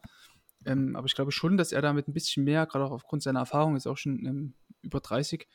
[0.65, 3.41] Ähm, aber ich glaube schon, dass er damit ein bisschen mehr, gerade auch aufgrund seiner
[3.41, 5.47] Erfahrung, ist auch schon ähm, über 30,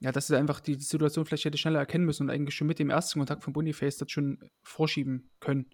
[0.00, 2.66] ja, dass er einfach die, die Situation vielleicht hätte schneller erkennen müssen und eigentlich schon
[2.66, 5.66] mit dem ersten Kontakt von Boniface das schon vorschieben können.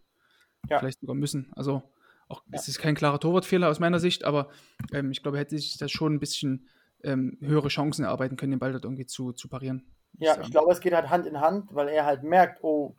[0.68, 0.80] Ja.
[0.80, 1.52] Vielleicht sogar müssen.
[1.54, 1.82] Also
[2.28, 2.58] auch, Ja.
[2.58, 4.50] es ist kein klarer Torwartfehler aus meiner Sicht, aber
[4.92, 6.68] ähm, ich glaube, er hätte sich das schon ein bisschen
[7.04, 9.84] ähm, höhere Chancen erarbeiten können, den Ball dort irgendwie zu, zu parieren.
[10.18, 12.94] Ja, ich glaube, es geht halt Hand in Hand, weil er halt merkt, oh,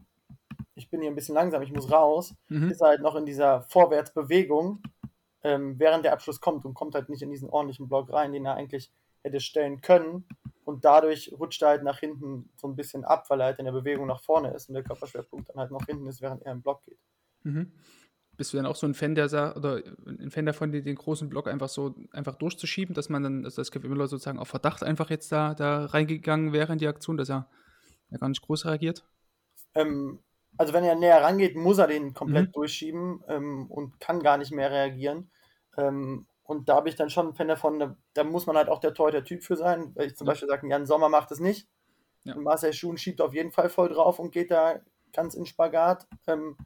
[0.76, 2.34] ich bin hier ein bisschen langsam, ich muss raus.
[2.48, 2.72] Mhm.
[2.72, 4.82] Ist er halt noch in dieser Vorwärtsbewegung,
[5.44, 8.46] ähm, während der Abschluss kommt und kommt halt nicht in diesen ordentlichen Block rein, den
[8.46, 8.92] er eigentlich
[9.24, 10.26] hätte stellen können.
[10.64, 13.66] Und dadurch rutscht er halt nach hinten so ein bisschen ab, weil er halt in
[13.66, 16.54] der Bewegung nach vorne ist und der Körperschwerpunkt dann halt noch hinten ist, während er
[16.54, 17.00] im Block geht.
[17.44, 17.72] Mhm.
[18.42, 19.26] Bist du dann auch so ein Fan, der
[19.56, 23.44] oder ein Fan davon, den, den großen Block einfach so einfach durchzuschieben, dass man dann,
[23.44, 26.88] dass das Kevin Müller sozusagen auf Verdacht einfach jetzt da, da reingegangen wäre in die
[26.88, 27.46] Aktion, dass er,
[28.10, 29.06] er gar nicht groß reagiert?
[29.76, 30.18] Ähm,
[30.58, 32.52] also wenn er näher rangeht, muss er den komplett Mhm.
[32.54, 35.30] durchschieben ähm, und kann gar nicht mehr reagieren.
[35.78, 38.70] Ähm, und da bin ich dann schon ein Fan davon, da, da muss man halt
[38.70, 39.92] auch der Torhüter-Typ für sein.
[39.94, 40.32] Weil ich zum Ja.
[40.32, 41.68] Beispiel sage, Jan Sommer macht es nicht.
[42.24, 42.36] Ja.
[42.36, 44.80] Marcel Schuhn schiebt auf jeden Fall voll drauf und geht da
[45.14, 46.08] ganz in Spagat.
[46.26, 46.58] Ähm,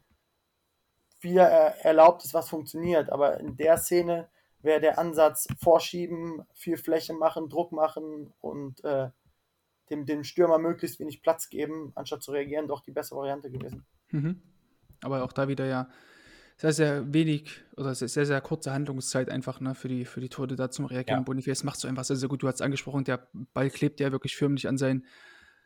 [1.25, 3.09] wie er erlaubt ist, was funktioniert.
[3.09, 4.29] Aber in der Szene
[4.61, 9.09] wäre der Ansatz vorschieben, viel Fläche machen, Druck machen und äh,
[9.89, 13.85] dem, dem Stürmer möglichst wenig Platz geben, anstatt zu reagieren, doch die bessere Variante gewesen.
[14.11, 14.41] Mhm.
[15.01, 15.89] Aber auch da wieder ja
[16.57, 20.29] sehr, sehr wenig oder sehr, sehr, sehr kurze Handlungszeit einfach ne, für, die, für die
[20.29, 21.19] Tode da zum Reagieren.
[21.21, 21.23] Ja.
[21.23, 22.43] Boniface macht so einfach sehr, sehr gut.
[22.43, 25.05] Du hast es angesprochen, der Ball klebt ja wirklich förmlich an, sein,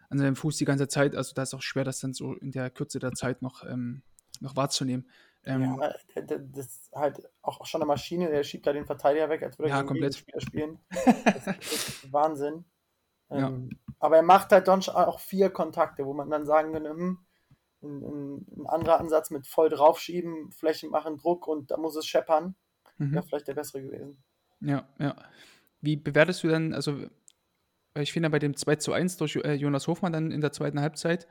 [0.09, 1.15] an seinem Fuß die ganze Zeit.
[1.15, 4.01] Also da ist auch schwer, das dann so in der Kürze der Zeit noch, ähm,
[4.39, 5.10] noch wahrzunehmen.
[5.45, 9.41] Ähm, ja, das ist halt auch schon eine Maschine, der schiebt da den Verteidiger weg,
[9.41, 10.15] als würde er ja, komplett.
[10.15, 10.80] Spieler spielen.
[11.25, 12.65] Das ist, Wahnsinn.
[13.30, 13.78] Ähm, ja.
[13.99, 17.25] Aber er macht halt dann auch vier Kontakte, wo man dann sagen könnte, hm,
[17.82, 22.06] ein, ein, ein, anderer Ansatz mit voll draufschieben, Flächen machen Druck und da muss es
[22.06, 22.56] scheppern.
[22.97, 23.13] Mhm.
[23.13, 24.21] Wäre vielleicht der bessere gewesen.
[24.62, 25.15] Ja, ja.
[25.82, 27.08] Wie bewertest du dann, also
[27.95, 30.82] ich finde bei dem 2 zu 1 durch äh, Jonas Hofmann dann in der zweiten
[30.82, 31.28] Halbzeit,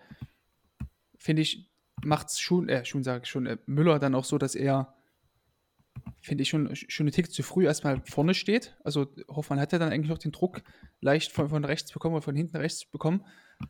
[1.16, 1.70] finde ich,
[2.04, 4.94] macht es schon, äh, schon sage ich schon, äh, Müller dann auch so, dass er,
[6.20, 8.76] finde ich, schon, schon einen Tick zu früh erstmal vorne steht.
[8.84, 10.62] Also Hoffmann hat ja dann eigentlich noch den Druck
[11.00, 13.24] leicht von, von rechts bekommen oder von hinten rechts bekommen,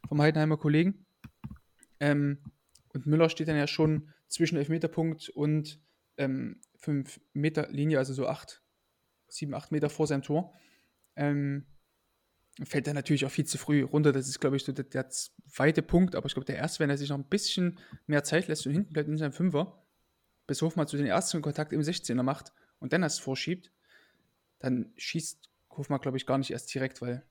[0.08, 1.06] vom Heidenheimer Kollegen.
[2.00, 2.38] Ähm,
[2.88, 5.80] und Müller steht dann ja schon zwischen Elfmeterpunkt und
[6.16, 8.62] ähm, 5 Meter Linie, also so 8,
[9.28, 10.52] 7, 8 Meter vor seinem Tor.
[11.16, 11.66] Ähm,
[12.64, 14.12] fällt er natürlich auch viel zu früh runter.
[14.12, 16.14] Das ist, glaube ich, so der, der zweite Punkt.
[16.14, 18.72] Aber ich glaube, der erste, wenn er sich noch ein bisschen mehr Zeit lässt und
[18.72, 19.84] hinten bleibt in seinem Fünfer,
[20.46, 23.70] bis Hofmann zu den ersten Kontakt im 16er macht und dann das vorschiebt,
[24.58, 27.24] dann schießt Hofmann, glaube ich, gar nicht erst direkt, weil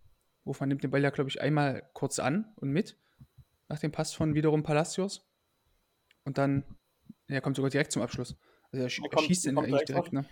[0.46, 2.98] Hofmann nimmt den Ball ja, glaube ich, einmal kurz an und mit,
[3.68, 5.28] nach dem Pass von wiederum Palacios.
[6.24, 6.64] Und dann,
[7.28, 8.38] er kommt sogar direkt zum Abschluss.
[8.72, 10.26] Also er, er, er schießt ihn eigentlich direkt, direkt ne?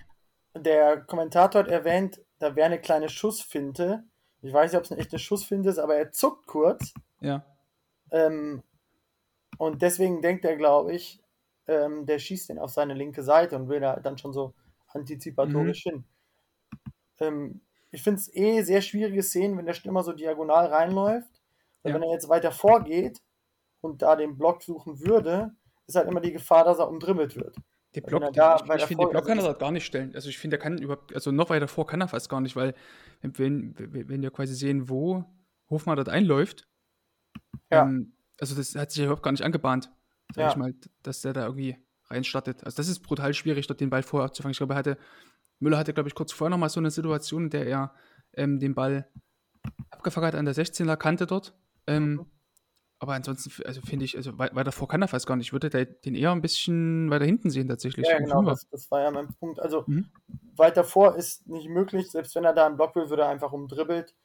[0.55, 4.05] Der Kommentator hat erwähnt, da wäre eine kleine Schussfinte
[4.41, 6.93] ich weiß nicht, ob es eine echte Schussfinte ist, aber er zuckt kurz.
[7.21, 7.45] Ja.
[8.11, 8.63] Ähm,
[9.57, 11.21] und deswegen denkt er, glaube ich,
[11.67, 14.53] ähm, der schießt den auf seine linke Seite und will da dann schon so
[14.87, 15.89] antizipatorisch mhm.
[15.89, 16.03] hin.
[17.19, 21.41] Ähm, ich finde es eh sehr schwierige Szenen, wenn der Stürmer so diagonal reinläuft.
[21.81, 21.95] Weil ja.
[21.95, 23.21] wenn er jetzt weiter vorgeht
[23.81, 25.55] und da den Block suchen würde,
[25.87, 27.55] ist halt immer die Gefahr, dass er umdribbelt wird.
[27.95, 30.13] Der Block, da, ich, ich finde, den Block kann er dort gar nicht stellen.
[30.15, 32.55] Also ich finde, er kann überhaupt, also noch weiter vor kann er fast gar nicht,
[32.55, 32.73] weil
[33.21, 35.23] wenn, wenn wir quasi sehen, wo
[35.69, 36.67] Hofmann dort einläuft,
[37.71, 37.83] ja.
[37.83, 39.91] ähm, also das hat sich ja überhaupt gar nicht angebahnt,
[40.33, 40.49] sag ja.
[40.49, 41.77] ich mal, dass der da irgendwie
[42.09, 42.63] reinstartet.
[42.65, 44.51] Also das ist brutal schwierig, dort den Ball vorher abzufangen.
[44.51, 44.97] Ich glaube, er hatte,
[45.59, 47.95] Müller hatte, glaube ich, kurz vorher nochmal so eine Situation, in der er
[48.33, 49.09] ähm, den Ball
[49.89, 51.55] abgefangen hat an der 16er Kante dort.
[51.87, 52.25] Ähm, mhm.
[53.05, 55.45] Aber ansonsten, also finde ich, also weiter vor kann er fast gar nicht.
[55.45, 58.07] Ich würde den eher ein bisschen weiter hinten sehen tatsächlich.
[58.07, 59.59] Ja, genau, das, das, war ja mein Punkt.
[59.59, 60.09] Also mhm.
[60.55, 62.09] weiter vor ist nicht möglich.
[62.09, 64.15] Selbst wenn er da einen Block will, würde er einfach umdribbelt.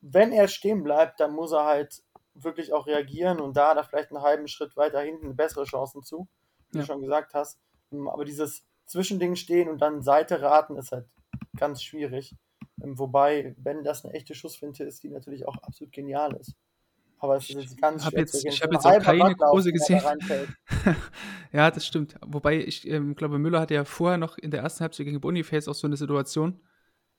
[0.00, 3.84] Wenn er stehen bleibt, dann muss er halt wirklich auch reagieren und da hat er
[3.84, 6.28] vielleicht einen halben Schritt weiter hinten bessere Chancen zu,
[6.70, 6.82] wie ja.
[6.82, 7.58] du schon gesagt hast.
[7.90, 11.08] Ähm, aber dieses Zwischending stehen und dann Seite raten ist halt
[11.56, 12.36] ganz schwierig.
[12.80, 16.54] Ähm, wobei, wenn das eine echte Schussfinte ist, die natürlich auch absolut genial ist.
[17.18, 20.02] Aber es ist jetzt ganz hab jetzt, Ich habe jetzt auch keine große gesehen.
[21.52, 22.16] ja, das stimmt.
[22.20, 25.68] Wobei ich ähm, glaube, Müller hatte ja vorher noch in der ersten Halbzeit gegen Boniface
[25.68, 26.60] auch so eine Situation,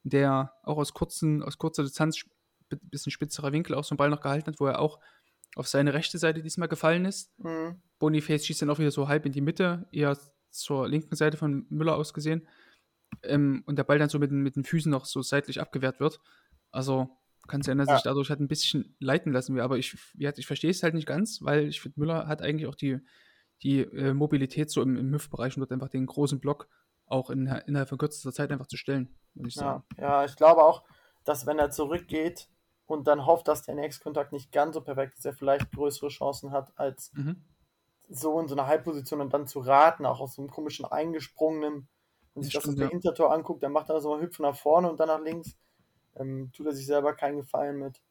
[0.03, 2.23] in der er auch aus, kurzen, aus kurzer Distanz,
[2.69, 4.99] bisschen spitzerer Winkel auch so einen Ball noch gehalten hat, wo er auch
[5.55, 7.38] auf seine rechte Seite diesmal gefallen ist.
[7.39, 7.81] Mhm.
[7.99, 10.17] Boniface schießt dann auch wieder so halb in die Mitte, eher
[10.51, 12.47] zur linken Seite von Müller aus gesehen.
[13.23, 16.19] Ähm, und der Ball dann so mit, mit den Füßen noch so seitlich abgewehrt wird.
[16.71, 17.10] Also
[17.47, 17.95] kann sein, dass ja.
[17.95, 19.62] sich dadurch halt ein bisschen leiten lassen will.
[19.62, 22.67] Aber ich, ja, ich verstehe es halt nicht ganz, weil ich finde, Müller hat eigentlich
[22.67, 22.99] auch die,
[23.63, 26.67] die äh, Mobilität so im, im Hüftbereich und dort einfach den großen Block
[27.08, 29.84] auch in, innerhalb von kürzester Zeit einfach zu stellen, würde ich sagen.
[29.97, 30.84] Ja, ja, ich glaube auch,
[31.23, 32.49] dass wenn er zurückgeht
[32.86, 36.51] und dann hofft, dass der Nächstkontakt nicht ganz so perfekt ist, er vielleicht größere Chancen
[36.51, 37.43] hat, als mhm.
[38.10, 41.88] so in so einer Halbposition und dann zu raten, auch aus so einem komischen eingesprungenen,
[42.34, 42.89] wenn sich das, das, das ja.
[42.89, 45.58] Hintertor anguckt, dann macht er so mal Hüpfen nach vorne und dann nach links
[46.15, 48.01] ähm, tut er sich selber keinen Gefallen mit.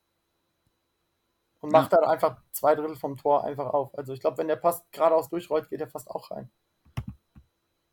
[1.60, 2.00] Und macht ja.
[2.00, 3.96] dann einfach zwei Drittel vom Tor einfach auf.
[3.96, 6.50] Also ich glaube, wenn der Pass geradeaus durchrollt, geht er fast auch rein.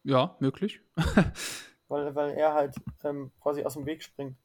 [0.04, 0.82] Ja, möglich.
[1.88, 4.38] weil, weil er halt ähm, quasi aus dem Weg springt.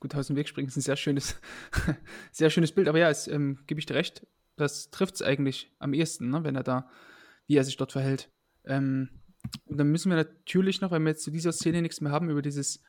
[0.00, 1.40] Gut, aus dem Weg springen ist ein sehr schönes,
[2.32, 2.88] sehr schönes Bild.
[2.88, 4.26] Aber ja, es ähm, gebe ich dir recht.
[4.56, 6.90] Das trifft es eigentlich am ehesten, ne, wenn er da,
[7.46, 8.30] wie er sich dort verhält.
[8.64, 9.10] Ähm,
[9.66, 12.30] und dann müssen wir natürlich noch, weil wir jetzt zu dieser Szene nichts mehr haben,
[12.30, 12.82] über dieses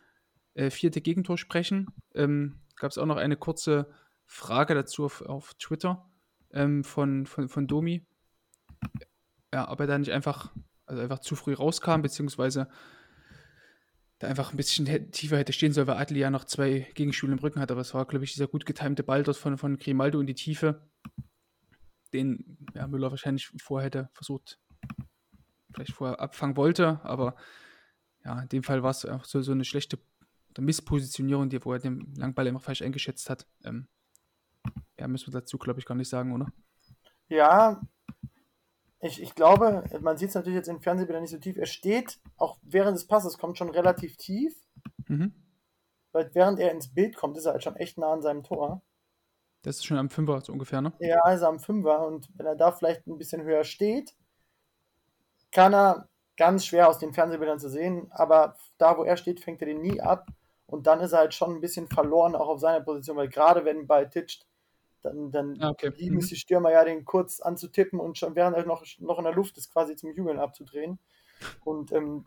[0.56, 1.88] äh, vierte Gegentor sprechen.
[2.16, 3.92] Ähm, Gab es auch noch eine kurze
[4.26, 6.10] Frage dazu auf, auf Twitter
[6.52, 8.06] ähm, von, von, von Domi.
[9.54, 10.52] Ja, ob er da nicht einfach,
[10.86, 12.68] also einfach zu früh rauskam, beziehungsweise
[14.20, 17.40] da einfach ein bisschen tiefer hätte stehen sollen, weil Adli ja noch zwei Gegenspiele im
[17.40, 17.72] Rücken hat.
[17.72, 20.34] Aber es war, glaube ich, dieser gut getimte Ball dort von, von Grimaldo in die
[20.34, 20.88] Tiefe,
[22.14, 24.60] den ja, Müller wahrscheinlich vorher hätte versucht,
[25.74, 27.02] vielleicht vorher abfangen wollte.
[27.04, 27.36] Aber
[28.24, 30.00] ja, in dem Fall war es auch so, so eine schlechte
[30.62, 33.48] Misspositionierung, die, wo er den Langball immer falsch eingeschätzt hat.
[33.64, 33.88] Ähm,
[35.00, 36.48] ja, müssen wir dazu, glaube ich, gar nicht sagen, oder?
[37.28, 37.82] Ja,
[39.00, 41.58] ich, ich glaube, man sieht es natürlich jetzt im Fernsehbild nicht so tief.
[41.58, 44.56] Er steht, auch während des Passes, kommt schon relativ tief.
[45.08, 45.34] Mhm.
[46.14, 48.82] Weil während er ins Bild kommt, ist er halt schon echt nah an seinem Tor.
[49.64, 50.94] Das ist schon am Fünfer so ungefähr, ne?
[51.00, 52.06] Ja, also am Fünfer.
[52.08, 54.14] Und wenn er da vielleicht ein bisschen höher steht,
[55.52, 58.08] kann er ganz schwer aus den Fernsehbildern zu sehen.
[58.12, 60.28] Aber da, wo er steht, fängt er den nie ab.
[60.74, 63.64] Und dann ist er halt schon ein bisschen verloren, auch auf seiner Position, weil gerade
[63.64, 64.48] wenn bei titscht,
[65.04, 65.92] dann, dann ah, okay.
[65.96, 66.30] lieben es mhm.
[66.30, 69.56] die Stürmer ja, den kurz anzutippen und schon während er noch, noch in der Luft
[69.60, 70.98] ist, quasi zum Jubeln abzudrehen.
[71.64, 72.26] Und ähm,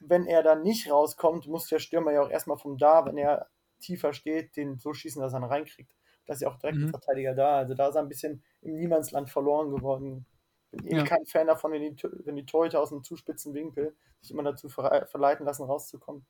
[0.00, 3.46] wenn er dann nicht rauskommt, muss der Stürmer ja auch erstmal vom da, wenn er
[3.80, 5.96] tiefer steht, den so schießen, dass er ihn reinkriegt.
[6.26, 6.84] Da ist ja auch direkt mhm.
[6.84, 7.56] ein Verteidiger da.
[7.56, 10.26] Also da ist er ein bisschen im Niemandsland verloren geworden.
[10.70, 11.04] Bin eh ja.
[11.04, 14.42] kein Fan davon, wenn die, wenn die Torhüter aus einem zu spitzen Winkel sich immer
[14.42, 16.26] dazu verleiten lassen, rauszukommen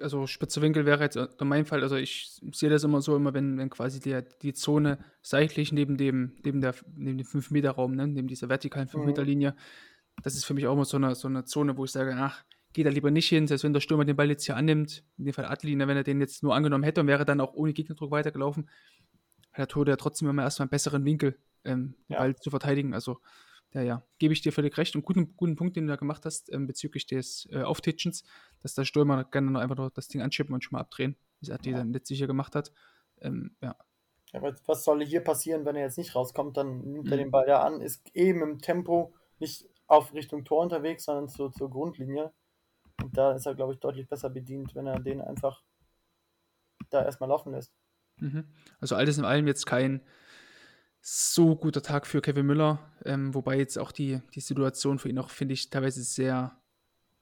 [0.00, 3.34] also spitze Winkel wäre jetzt in meinem Fall, also ich sehe das immer so, immer
[3.34, 8.06] wenn, wenn quasi die, die Zone seitlich neben dem, neben der, neben dem 5-Meter-Raum, ne,
[8.06, 10.22] neben dieser vertikalen 5-Meter-Linie, mhm.
[10.22, 12.44] das ist für mich auch immer so eine, so eine Zone, wo ich sage, ach,
[12.72, 15.26] geht da lieber nicht hin, selbst wenn der Stürmer den Ball jetzt hier annimmt, in
[15.26, 17.54] dem Fall Adli, ne, wenn er den jetzt nur angenommen hätte und wäre dann auch
[17.54, 18.68] ohne Gegnerdruck weitergelaufen,
[19.52, 22.18] hat der Tode ja trotzdem immer erstmal einen besseren Winkel, ähm, den ja.
[22.18, 23.20] Ball zu verteidigen, also
[23.74, 24.94] ja, ja, gebe ich dir völlig recht.
[24.94, 28.24] Und guten, guten Punkt, den du da gemacht hast ähm, bezüglich des äh, Auftitschens,
[28.62, 31.50] dass der Stürmer gerne noch einfach noch das Ding anschippen und schon mal abdrehen, wie
[31.50, 31.72] es ja.
[31.72, 32.72] dann letztlich hier gemacht hat.
[33.20, 33.76] Ähm, ja.
[34.32, 36.56] ja was soll hier passieren, wenn er jetzt nicht rauskommt?
[36.56, 37.12] Dann nimmt mhm.
[37.12, 41.28] er den Ball ja an, ist eben im Tempo nicht auf Richtung Tor unterwegs, sondern
[41.28, 42.32] zu, zur Grundlinie.
[43.02, 45.64] Und da ist er, glaube ich, deutlich besser bedient, wenn er den einfach
[46.90, 47.72] da erstmal laufen lässt.
[48.18, 48.44] Mhm.
[48.78, 50.00] Also alles in allem jetzt kein
[51.06, 55.18] so guter Tag für Kevin Müller, ähm, wobei jetzt auch die, die Situation für ihn
[55.18, 56.56] auch, finde ich, teilweise sehr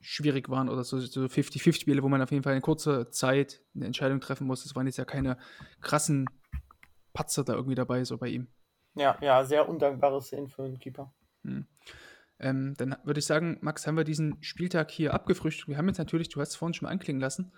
[0.00, 4.20] schwierig waren oder so 50-50-Spiele, wo man auf jeden Fall in kurzer Zeit eine Entscheidung
[4.20, 4.64] treffen muss.
[4.64, 5.36] Es waren jetzt ja keine
[5.80, 6.26] krassen
[7.12, 8.46] Patzer da irgendwie dabei, so bei ihm.
[8.94, 11.12] Ja, ja, sehr undankbare Szenen für einen Keeper.
[11.42, 11.66] Hm.
[12.38, 15.68] Ähm, dann würde ich sagen, Max, haben wir diesen Spieltag hier abgefrühstückt.
[15.68, 17.52] Wir haben jetzt natürlich, du hast es vorhin schon mal anklingen lassen,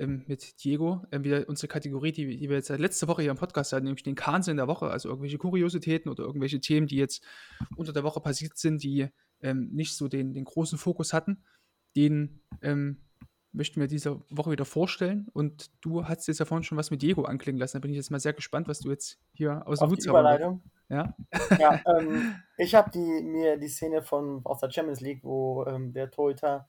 [0.00, 3.36] ähm, mit Diego, ähm, wieder unsere Kategorie, die, die wir jetzt letzte Woche hier im
[3.36, 7.22] Podcast hatten, nämlich den Kahnsinn der Woche, also irgendwelche Kuriositäten oder irgendwelche Themen, die jetzt
[7.76, 9.08] unter der Woche passiert sind, die
[9.42, 11.44] ähm, nicht so den, den großen Fokus hatten.
[11.96, 13.02] Den ähm,
[13.52, 15.28] möchten wir diese Woche wieder vorstellen.
[15.32, 17.76] Und du hast jetzt ja vorhin schon was mit Diego anklingen lassen.
[17.76, 20.62] Da bin ich jetzt mal sehr gespannt, was du jetzt hier aus der Hut Überleitung.
[20.88, 21.14] Ja,
[21.58, 26.10] ja ähm, ich habe mir die Szene von aus der Champions League, wo ähm, der
[26.10, 26.68] Torhüter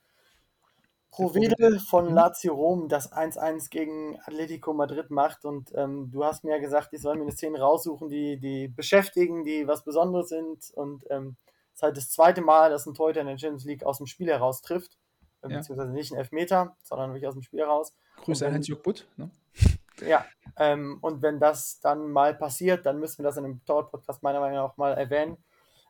[1.12, 2.14] Provede von mhm.
[2.14, 5.44] Lazio Rom das 1-1 gegen Atletico Madrid macht.
[5.44, 8.70] Und ähm, du hast mir ja gesagt, ich soll mir eine Szene raussuchen, die, die
[8.70, 10.72] beschäftigen, die was Besonderes sind.
[10.74, 11.36] Und ähm,
[11.74, 14.08] es ist halt das zweite Mal, dass ein Torhüter in der Champions League aus dem
[14.08, 14.98] Spiel heraus trifft.
[15.42, 15.58] Äh, ja.
[15.58, 17.94] Beziehungsweise nicht ein Elfmeter, sondern wirklich aus dem Spiel heraus.
[18.24, 19.08] Grüße an Hans-Jörg Butt.
[19.18, 19.30] Ne?
[20.04, 20.26] Ja,
[20.58, 24.40] ähm, und wenn das dann mal passiert, dann müssen wir das in einem Torwart-Podcast meiner
[24.40, 25.38] Meinung nach auch mal erwähnen.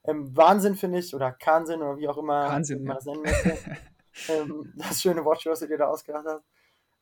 [0.03, 3.57] Ähm, Wahnsinn finde ich, oder Kahnsinn, oder wie auch immer Wahnsinn, man das nennen möchte.
[4.29, 6.43] ähm, das schöne Wort, was du dir da ausgedacht hast,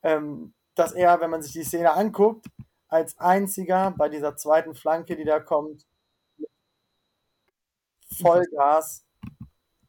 [0.04, 2.46] ähm, dass er, wenn man sich die Szene anguckt,
[2.88, 5.86] als einziger bei dieser zweiten Flanke, die da kommt,
[8.12, 9.06] Vollgas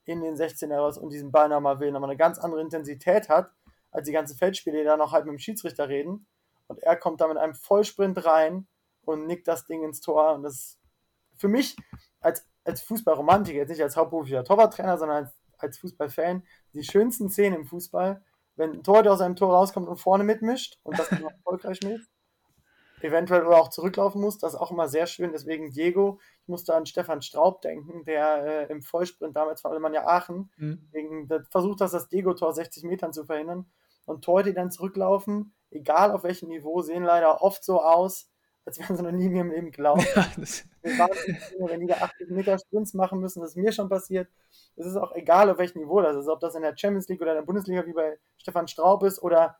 [0.04, 3.52] in den 16er raus und diesen Ball nochmal will, nochmal eine ganz andere Intensität hat,
[3.90, 6.26] als die ganzen Feldspiele, die da noch halt mit dem Schiedsrichter reden.
[6.66, 8.66] Und er kommt da mit einem Vollsprint rein
[9.04, 10.34] und nickt das Ding ins Tor.
[10.34, 10.78] Und das ist
[11.36, 11.76] für mich
[12.20, 16.42] als, als Fußballromantiker, jetzt nicht als hauptberuflicher Torwarttrainer, sondern als als Fußballfan
[16.72, 18.22] die schönsten Szenen im Fußball,
[18.56, 22.02] wenn ein Torhüter aus einem Tor rauskommt und vorne mitmischt und das dann erfolgreich mit,
[23.02, 25.32] eventuell oder auch zurücklaufen muss, das ist auch immer sehr schön.
[25.32, 30.06] Deswegen Diego, ich musste an Stefan Straub denken, der äh, im Vollsprint damals von Alemannia
[30.06, 30.88] Aachen mhm.
[30.92, 33.70] wegen, versucht hat, das Diego-Tor 60 Metern zu verhindern.
[34.06, 38.29] Und Torhüter, die dann zurücklaufen, egal auf welchem Niveau, sehen leider oft so aus,
[38.70, 40.06] als wären sie noch nie in ihrem Leben gelaufen.
[40.14, 41.08] Ja,
[41.58, 44.28] wenn die da 80 Meter Sprints machen müssen, das ist mir schon passiert.
[44.76, 47.20] Es ist auch egal, auf welchem Niveau das ist, ob das in der Champions League
[47.20, 49.58] oder in der Bundesliga wie bei Stefan Straub ist oder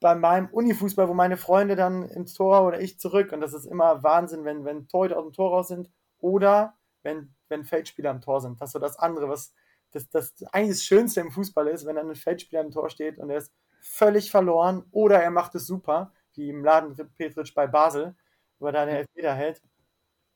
[0.00, 3.32] bei meinem Unifußball, wo meine Freunde dann ins Tor oder ich zurück.
[3.32, 7.34] Und das ist immer Wahnsinn, wenn, wenn Torhüter aus dem Tor raus sind oder wenn,
[7.48, 8.60] wenn Feldspieler am Tor sind.
[8.60, 9.52] Das ist so das andere, was
[9.92, 13.18] das, das eigentlich das Schönste im Fußball ist, wenn dann ein Feldspieler im Tor steht
[13.18, 17.66] und er ist völlig verloren oder er macht es super wie im Laden Petric bei
[17.66, 18.14] Basel,
[18.58, 19.62] wo er da den Elfmeter hält.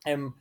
[0.05, 0.35] Ähm,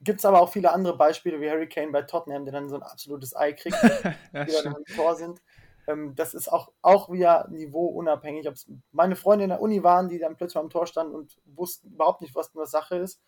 [0.00, 2.76] Gibt es aber auch viele andere Beispiele, wie Harry Kane bei Tottenham, der dann so
[2.76, 3.76] ein absolutes Ei kriegt,
[4.32, 5.40] die dann im Tor sind.
[5.86, 8.48] Ähm, das ist auch, auch wieder niveauunabhängig.
[8.48, 8.54] Ob
[8.92, 12.20] meine Freunde in der Uni waren, die dann plötzlich am Tor standen und wussten überhaupt
[12.20, 13.22] nicht, was nur Sache ist.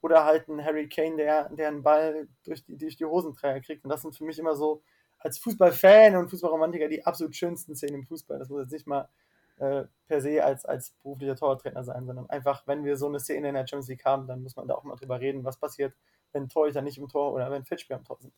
[0.00, 3.84] Oder halt ein Harry Kane, der, der einen Ball durch die, durch die Hosenträger kriegt.
[3.84, 4.82] Und das sind für mich immer so,
[5.24, 8.38] als Fußballfan und Fußballromantiker, die absolut schönsten Szenen im Fußball.
[8.38, 9.08] Das muss jetzt nicht mal
[9.56, 13.48] äh, per se als, als beruflicher Torwarttrainer sein, sondern einfach, wenn wir so eine Szene
[13.48, 15.94] in der Champions League haben, dann muss man da auch mal drüber reden, was passiert,
[16.32, 18.32] wenn Torhüter nicht im Tor oder wenn Fitchby am Tor sind.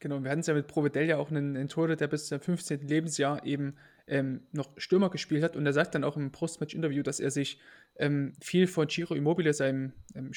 [0.00, 2.40] Genau, wir hatten es ja mit Provedel ja auch einen, einen Torhüter, der bis zum
[2.40, 2.86] 15.
[2.86, 7.18] Lebensjahr eben ähm, noch Stürmer gespielt hat und er sagt dann auch im Postmatch-Interview, dass
[7.18, 7.60] er sich
[7.96, 10.32] ähm, viel von Giro Immobile, seinem ähm,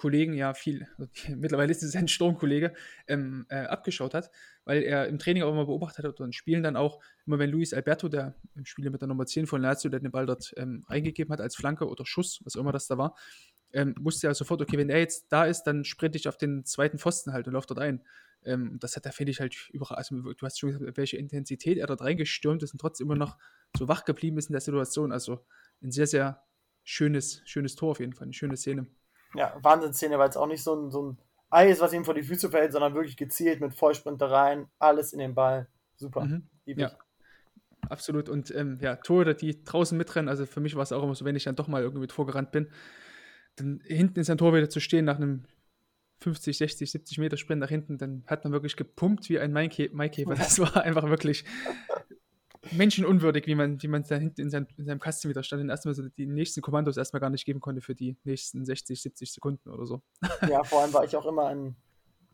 [0.00, 2.72] Sturmkollegen, ja viel, also, mittlerweile ist es ein Sturmkollege,
[3.06, 4.30] ähm, äh, abgeschaut hat,
[4.64, 7.74] weil er im Training auch immer beobachtet hat und Spielen dann auch, immer wenn Luis
[7.74, 10.84] Alberto, der im Spiel mit der Nummer 10 von Lazio, der den Ball dort ähm,
[10.88, 13.14] reingegeben hat als Flanke oder Schuss, was auch immer das da war,
[13.72, 16.64] ähm, wusste er sofort, okay, wenn er jetzt da ist, dann sprinte ich auf den
[16.64, 18.02] zweiten Pfosten halt und laufe dort ein.
[18.44, 21.78] Ähm, das hat er, finde ich, halt überall, also du hast schon gesagt, welche Intensität
[21.78, 23.36] er dort reingestürmt ist und trotzdem immer noch
[23.76, 25.12] so wach geblieben ist in der Situation.
[25.12, 25.44] Also
[25.82, 26.42] ein sehr, sehr
[26.84, 28.86] schönes, schönes Tor auf jeden Fall, eine schöne Szene.
[29.34, 31.18] Ja, Wahnsinnsszene, weil es auch nicht so ein, so ein
[31.50, 35.18] Ei ist, was ihm vor die Füße fällt, sondern wirklich gezielt mit Vollsprintereien, alles in
[35.18, 35.68] den Ball.
[35.96, 36.24] Super.
[36.24, 36.48] Mhm.
[36.66, 36.92] Ja.
[37.88, 38.28] Absolut.
[38.28, 41.24] Und ähm, ja, Tore, die draußen mitrennen, also für mich war es auch immer so,
[41.24, 42.70] wenn ich dann doch mal irgendwie mit vorgerannt bin,
[43.56, 45.44] dann hinten in sein Tor wieder zu stehen nach einem
[46.20, 49.94] 50, 60, 70 Meter Sprint nach hinten, dann hat man wirklich gepumpt wie ein Maikäfer.
[50.36, 51.44] Das war einfach wirklich
[52.72, 55.70] menschenunwürdig, wie man, wie man da hinten in, sein, in seinem Kasten wieder stand und
[55.70, 59.32] erstmal so die nächsten Kommandos erstmal gar nicht geben konnte für die nächsten 60, 70
[59.32, 60.02] Sekunden oder so.
[60.48, 61.76] Ja, vor allem war ich auch immer ein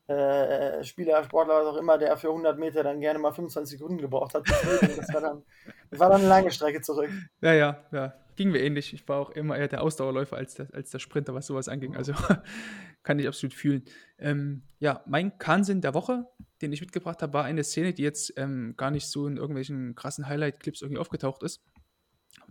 [0.09, 4.01] äh, Spieler, Sportler, was auch immer, der für 100 Meter dann gerne mal 25 Sekunden
[4.01, 4.45] gebraucht hat.
[4.49, 5.43] Das war dann,
[5.91, 7.11] das war dann eine lange Strecke zurück.
[7.41, 8.14] Ja, ja, ja.
[8.37, 8.93] Ging mir ähnlich.
[8.93, 11.97] Ich war auch immer eher der Ausdauerläufer als der, als der Sprinter, was sowas anging.
[11.97, 12.12] Also
[13.03, 13.85] kann ich absolut fühlen.
[14.18, 16.27] Ähm, ja, mein Kahnsinn der Woche,
[16.63, 19.95] den ich mitgebracht habe, war eine Szene, die jetzt ähm, gar nicht so in irgendwelchen
[19.95, 21.63] krassen Highlight-Clips irgendwie aufgetaucht ist.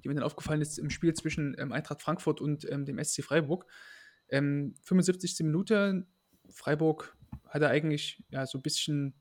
[0.04, 3.24] Die mir dann aufgefallen ist im Spiel zwischen ähm, Eintracht Frankfurt und ähm, dem SC
[3.24, 3.66] Freiburg.
[4.30, 5.40] 75.
[5.40, 6.06] Ähm, Minute,
[6.50, 7.16] Freiburg
[7.48, 9.14] hatte eigentlich ja so ein bisschen,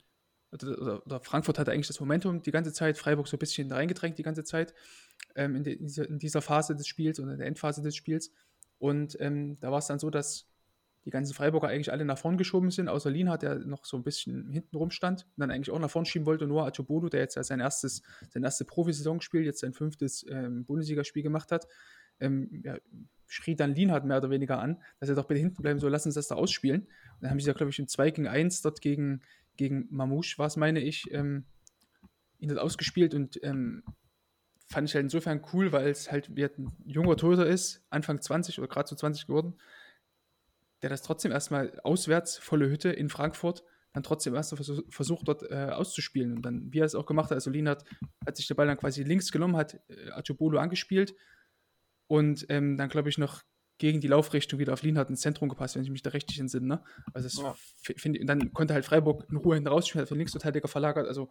[0.53, 4.19] oder, oder, Frankfurt hatte eigentlich das Momentum die ganze Zeit, Freiburg so ein bisschen reingedrängt
[4.19, 4.75] die ganze Zeit
[5.35, 8.33] ähm, in, de, in, dieser, Phase des Spiels und in der Endphase des Spiels.
[8.79, 10.49] Und ähm, da war es dann so, dass
[11.05, 14.03] die ganzen Freiburger eigentlich alle nach vorn geschoben sind, außer Lienhardt, der noch so ein
[14.03, 16.47] bisschen hinten rumstand und dann eigentlich auch nach vorn schieben wollte.
[16.47, 21.23] Nur Atobolo, der jetzt sein erstes, sein erstes Profisaison spielt, jetzt sein fünftes ähm, Bundesligaspiel
[21.23, 21.67] gemacht hat,
[22.21, 22.77] ähm, ja,
[23.27, 26.11] schrie dann Lienhardt mehr oder weniger an, dass er doch bitte hinten bleiben soll, lassen
[26.11, 26.83] Sie das da ausspielen.
[26.83, 26.89] Und
[27.21, 29.23] dann haben sie ja, glaube ich, im 2 gegen 1 dort gegen,
[29.57, 31.45] gegen Mamouche, was meine ich, ähm,
[32.39, 33.83] ihn dort ausgespielt und ähm,
[34.67, 38.69] fand ich halt insofern cool, weil es halt ein junger Torhüter ist, Anfang 20 oder
[38.69, 39.55] gerade zu 20 geworden,
[40.85, 43.65] der das trotzdem erstmal auswärts, volle Hütte in Frankfurt,
[43.95, 44.55] dann trotzdem erst
[44.91, 46.37] versucht dort äh, auszuspielen.
[46.37, 47.87] Und dann, wie er es auch gemacht hat, also Lienhardt
[48.27, 51.15] hat sich der Ball dann quasi links genommen, hat äh, Acebolo angespielt
[52.07, 53.45] und ähm, dann, glaube ich, noch
[53.79, 56.67] gegen die Laufrichtung wieder auf Lienhardt ins Zentrum gepasst, wenn ich mich da richtig entsinne.
[56.67, 56.85] Ne?
[57.15, 57.55] Also ja.
[57.97, 61.09] finde und dann konnte halt Freiburg in Ruhe hinten rausspielen, hat von Linksverteidiger verlagert.
[61.09, 61.31] Also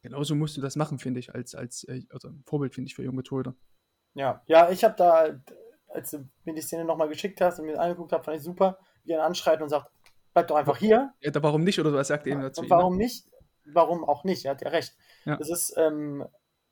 [0.00, 2.94] genauso musst du das machen, finde ich, als, als äh, also ein Vorbild, finde ich,
[2.94, 3.54] für junge Torhüter.
[4.14, 5.38] Ja, ja, ich habe da,
[5.88, 8.78] als du mir die Szene nochmal geschickt hast und mir angeguckt hast, fand ich super,
[9.06, 9.90] er anschreit und sagt,
[10.32, 11.12] bleib doch einfach hier.
[11.20, 12.62] Ja, warum nicht, oder was sagt er eben dazu?
[12.62, 13.26] Und warum nicht?
[13.66, 14.44] Warum auch nicht?
[14.44, 14.96] Er hat ja recht.
[15.24, 15.36] Ja.
[15.36, 16.26] Das ist ähm,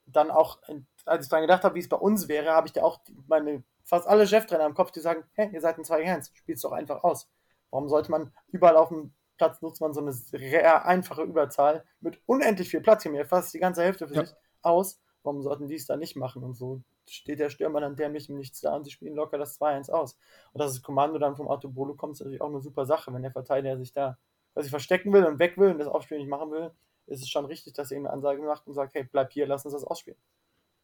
[0.07, 0.59] dann auch
[1.07, 3.63] als ich daran gedacht habe, wie es bei uns wäre, habe ich da auch meine
[3.85, 6.63] fast alle Cheftrainer im Kopf, die sagen, hey, ihr seid ein 2 Hands, spielt es
[6.63, 7.29] doch einfach aus.
[7.71, 12.21] Warum sollte man überall auf dem Platz nutzt man so eine sehr einfache Überzahl mit
[12.27, 14.25] unendlich viel Platz, hier mir fast die ganze Hälfte für ja.
[14.25, 15.01] sich aus.
[15.23, 16.43] Warum sollten die es da nicht machen?
[16.43, 19.61] Und so steht der Stürmer dann dämlich im Nichts da und sie spielen locker das
[19.61, 20.19] 2-1 aus.
[20.53, 23.13] Und dass das Kommando dann vom Autobolo kommt, ist natürlich auch eine super Sache.
[23.13, 24.19] Wenn der Verteidiger sich da
[24.61, 26.71] ich verstecken will und weg will und das Aufspiel nicht machen will,
[27.07, 29.47] ist es schon richtig, dass er ihm eine Ansage macht und sagt, hey, bleib hier,
[29.47, 30.19] lass uns das ausspielen.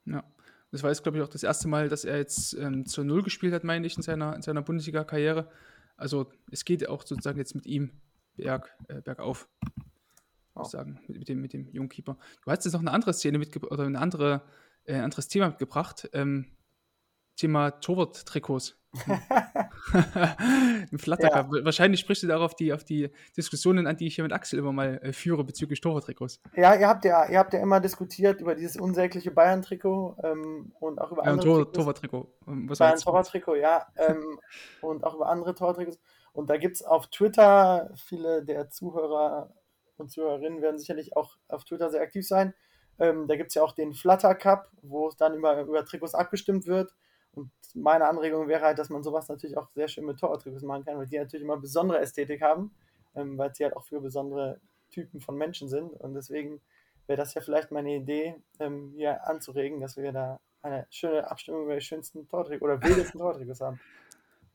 [0.07, 0.25] Ja.
[0.71, 3.23] Das war jetzt, glaube ich, auch das erste Mal, dass er jetzt ähm, zur Null
[3.23, 5.51] gespielt hat, meine ich, in seiner, in seiner Bundesliga-Karriere.
[5.97, 7.91] Also es geht auch sozusagen jetzt mit ihm
[8.37, 9.49] berg, äh, bergauf.
[10.59, 10.63] Oh.
[10.63, 12.17] Ich sagen, mit, mit, dem, mit dem Jungkeeper.
[12.45, 14.43] Du hast jetzt noch eine andere Szene mitgebracht, oder ein andere,
[14.85, 16.09] äh, anderes Thema mitgebracht.
[16.13, 16.47] Ähm,
[17.37, 18.77] Thema Torwart-Trikots.
[19.93, 21.55] Ein Flattercup.
[21.55, 21.65] Ja.
[21.65, 24.73] Wahrscheinlich sprichst du darauf die, auf die Diskussionen an, die ich hier mit Axel immer
[24.73, 26.41] mal äh, führe bezüglich Torwarttrikots.
[26.57, 31.01] Ja, ihr habt ja, ihr habt ja immer diskutiert über dieses unsägliche Bayern-Trikot ähm, und
[31.01, 32.33] auch über ja, andere Tor, Torwarttrikot.
[32.47, 33.87] Ähm, Bayern Torwarttrikot, ja.
[33.99, 34.39] Ähm,
[34.81, 35.99] und auch über andere Torwarttrikots.
[36.33, 39.53] Und da gibt es auf Twitter, viele der Zuhörer
[39.99, 42.55] und Zuhörerinnen werden sicherlich auch auf Twitter sehr aktiv sein.
[42.99, 46.15] Ähm, da gibt es ja auch den Flutter Cup, wo es dann über, über Trikots
[46.15, 46.95] abgestimmt wird.
[47.33, 50.85] Und meine Anregung wäre halt, dass man sowas natürlich auch sehr schön mit Torwarttrikots machen
[50.85, 52.75] kann, weil die natürlich immer besondere Ästhetik haben,
[53.15, 55.93] ähm, weil sie halt auch für besondere Typen von Menschen sind.
[55.93, 56.61] Und deswegen
[57.07, 61.65] wäre das ja vielleicht meine Idee, ähm, hier anzuregen, dass wir da eine schöne Abstimmung
[61.65, 63.81] über die schönsten Torträger oder wildesten Torträgers haben.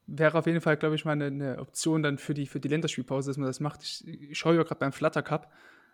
[0.06, 2.68] Wäre auf jeden Fall, glaube ich, mal eine, eine, Option dann für die, für die
[2.68, 3.84] Länderspielpause, dass man das macht.
[3.84, 5.52] Ich, ich schaue ja gerade beim Flutter Cup,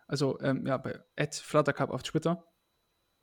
[0.07, 0.99] also ähm, ja, bei
[1.31, 2.43] Flutter Cup auf Twitter,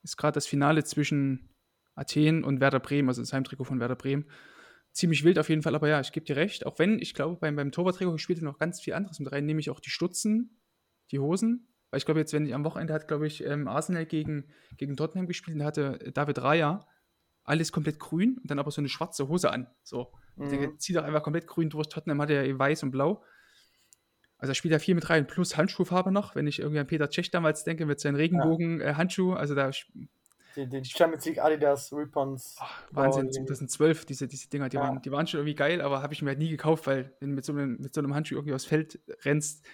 [0.04, 1.50] ist gerade das Finale zwischen
[1.96, 4.26] Athen und Werder Bremen, also das Heimtrikot von Werder Bremen.
[4.92, 6.64] Ziemlich wild auf jeden Fall, aber ja, ich gebe dir recht.
[6.64, 9.70] Auch wenn, ich glaube, beim, beim Torwarttrikot spielt noch ganz viel anderes mit rein, nämlich
[9.70, 10.60] auch die Stutzen,
[11.10, 11.68] die Hosen.
[11.90, 14.96] Weil ich glaube, jetzt, wenn ich am Wochenende hat, glaube ich, ähm, Arsenal gegen, gegen
[14.96, 16.86] Tottenham gespielt und da hatte David Raya
[17.44, 19.68] alles komplett grün und dann aber so eine schwarze Hose an.
[19.82, 20.12] So.
[20.36, 20.50] Mhm.
[20.50, 21.88] Der zieht auch einfach komplett grün durch.
[21.88, 23.22] Tottenham hatte ja eh weiß und blau.
[24.38, 27.08] Also er spielt ja viel mit rein, plus Handschuhfarbe noch, wenn ich irgendwie an Peter
[27.10, 29.30] Cech damals denke, mit seinen Regenbogen-Handschuh.
[29.30, 29.36] Ja.
[29.36, 29.70] Äh, also da.
[30.56, 32.56] Die, die, Champions League Adidas Ripons.
[32.90, 34.82] Wahnsinn, 2012, diese, diese Dinger, die, ja.
[34.82, 37.30] waren, die waren schon irgendwie geil, aber habe ich mir halt nie gekauft, weil wenn
[37.30, 39.66] du mit so einem, mit so einem Handschuh irgendwie aufs Feld rennst,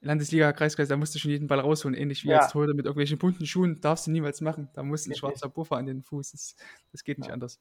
[0.00, 2.38] Landesliga, Kreiskreis, da musst du schon jeden Ball rausholen, ähnlich wie ja.
[2.38, 4.68] als Torhüter mit irgendwelchen bunten Schuhen, darfst du niemals machen.
[4.74, 6.56] Da muss ein schwarzer Puffer an den Fuß, das,
[6.92, 7.34] das geht nicht ja.
[7.34, 7.60] anders.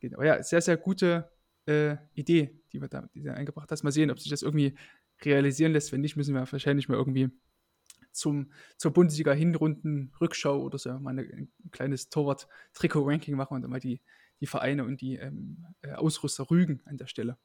[0.00, 0.14] Geht.
[0.14, 1.30] Aber ja, sehr, sehr gute
[1.66, 3.82] äh, Idee, die, wir da, die du eingebracht hast.
[3.82, 4.76] Mal sehen, ob sich das irgendwie
[5.22, 5.92] realisieren lässt.
[5.92, 7.30] Wenn nicht, müssen wir wahrscheinlich mal irgendwie
[8.12, 13.70] zum, zur Bundesliga Hinrunden Rückschau oder so mal eine, ein kleines Torwart-Trikot-Ranking machen und dann
[13.70, 14.00] mal die,
[14.40, 17.38] die Vereine und die ähm, äh, Ausrüster rügen an der Stelle.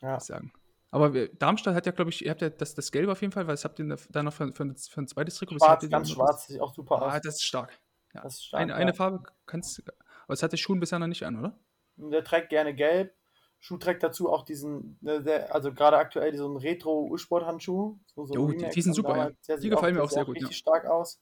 [0.00, 0.20] Ja.
[0.20, 0.52] Sagen.
[0.90, 3.46] Aber Darmstadt hat ja, glaube ich, ihr habt ja das, das Gelbe auf jeden Fall,
[3.46, 5.56] was habt ihr da noch für, für, für ein zweites Trikot?
[5.58, 7.22] Schwarz, ganz schwarz, sieht auch super ah, aus.
[7.22, 7.78] das ist stark.
[8.14, 8.22] Ja.
[8.22, 8.78] Das ist stark eine, ja.
[8.78, 11.58] eine Farbe kannst aber das hat der Schuh bisher noch nicht an, oder?
[11.98, 13.14] Der trägt gerne gelb.
[13.60, 17.98] Schuh trägt dazu auch diesen, ne, also gerade aktuell diesen Retro-U-Sport-Handschuh.
[18.14, 19.56] So, so jo, die, die sind super, ja.
[19.56, 20.36] Die gefallen mir auch sehr gut.
[20.36, 20.56] Richtig ja.
[20.56, 21.20] stark aus.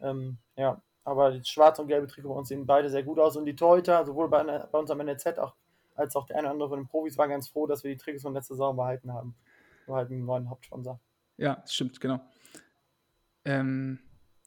[0.00, 3.36] Ähm, ja, aber das schwarze und gelbe Trikot bei uns sehen beide sehr gut aus.
[3.36, 5.54] Und die Torhüter, sowohl bei, bei uns am NZ auch
[5.98, 7.96] als auch der eine oder andere von den Profis war ganz froh, dass wir die
[7.96, 9.34] Trikots von letzter Saison behalten haben.
[9.86, 11.00] Nur halt einen neuen Hauptsponsor.
[11.36, 12.20] Ja, stimmt, genau.
[13.44, 13.98] Ähm,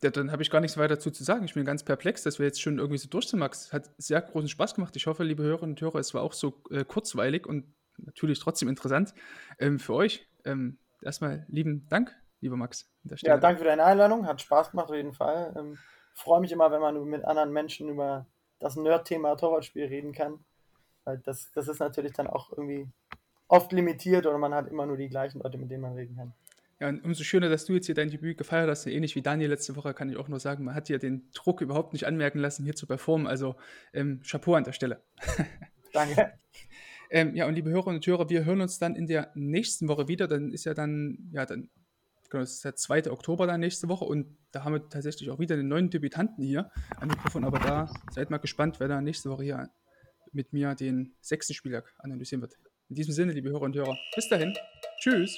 [0.04, 1.46] ja, dann habe ich gar nichts weiter dazu zu sagen.
[1.46, 3.72] Ich bin ganz perplex, dass wir jetzt schon irgendwie so durch sind, Max.
[3.72, 4.96] Hat sehr großen Spaß gemacht.
[4.96, 7.66] Ich hoffe, liebe Hörerinnen und Hörer, es war auch so äh, kurzweilig und
[7.98, 9.14] natürlich trotzdem interessant
[9.60, 10.28] ähm, für euch.
[10.44, 12.90] Ähm, erstmal lieben Dank, lieber Max.
[13.22, 14.26] Ja, danke für deine Einladung.
[14.26, 15.54] Hat Spaß gemacht auf jeden Fall.
[15.58, 15.78] Ähm,
[16.14, 18.26] freue mich immer, wenn man mit anderen Menschen über
[18.60, 20.44] das Nerd-Thema Torwartspiel reden kann.
[21.04, 22.88] Weil das, das ist natürlich dann auch irgendwie
[23.48, 26.34] oft limitiert oder man hat immer nur die gleichen Leute, mit denen man reden kann.
[26.82, 28.88] Ja, und umso schöner, dass du jetzt hier dein Debüt gefeiert hast.
[28.88, 31.62] Ähnlich wie Daniel letzte Woche kann ich auch nur sagen, man hat dir den Druck
[31.62, 33.28] überhaupt nicht anmerken lassen, hier zu performen.
[33.28, 33.56] Also
[33.94, 35.04] ähm, Chapeau an der Stelle.
[35.94, 36.34] Danke.
[37.12, 40.08] ähm, ja, und liebe Hörerinnen und Hörer, wir hören uns dann in der nächsten Woche
[40.08, 40.28] wieder.
[40.28, 41.70] Dann ist ja dann, ja, dann,
[42.32, 43.12] genau, das ist der 2.
[43.12, 46.72] Oktober dann nächste Woche und da haben wir tatsächlich auch wieder einen neuen Debütanten hier
[46.98, 47.44] am Mikrofon.
[47.44, 49.70] Aber da seid mal gespannt, wer da nächste Woche hier
[50.32, 52.56] mit mir den sechsten Spieltag analysieren wird.
[52.90, 54.56] In diesem Sinne, liebe Hörer und Hörer, bis dahin.
[55.00, 55.38] Tschüss.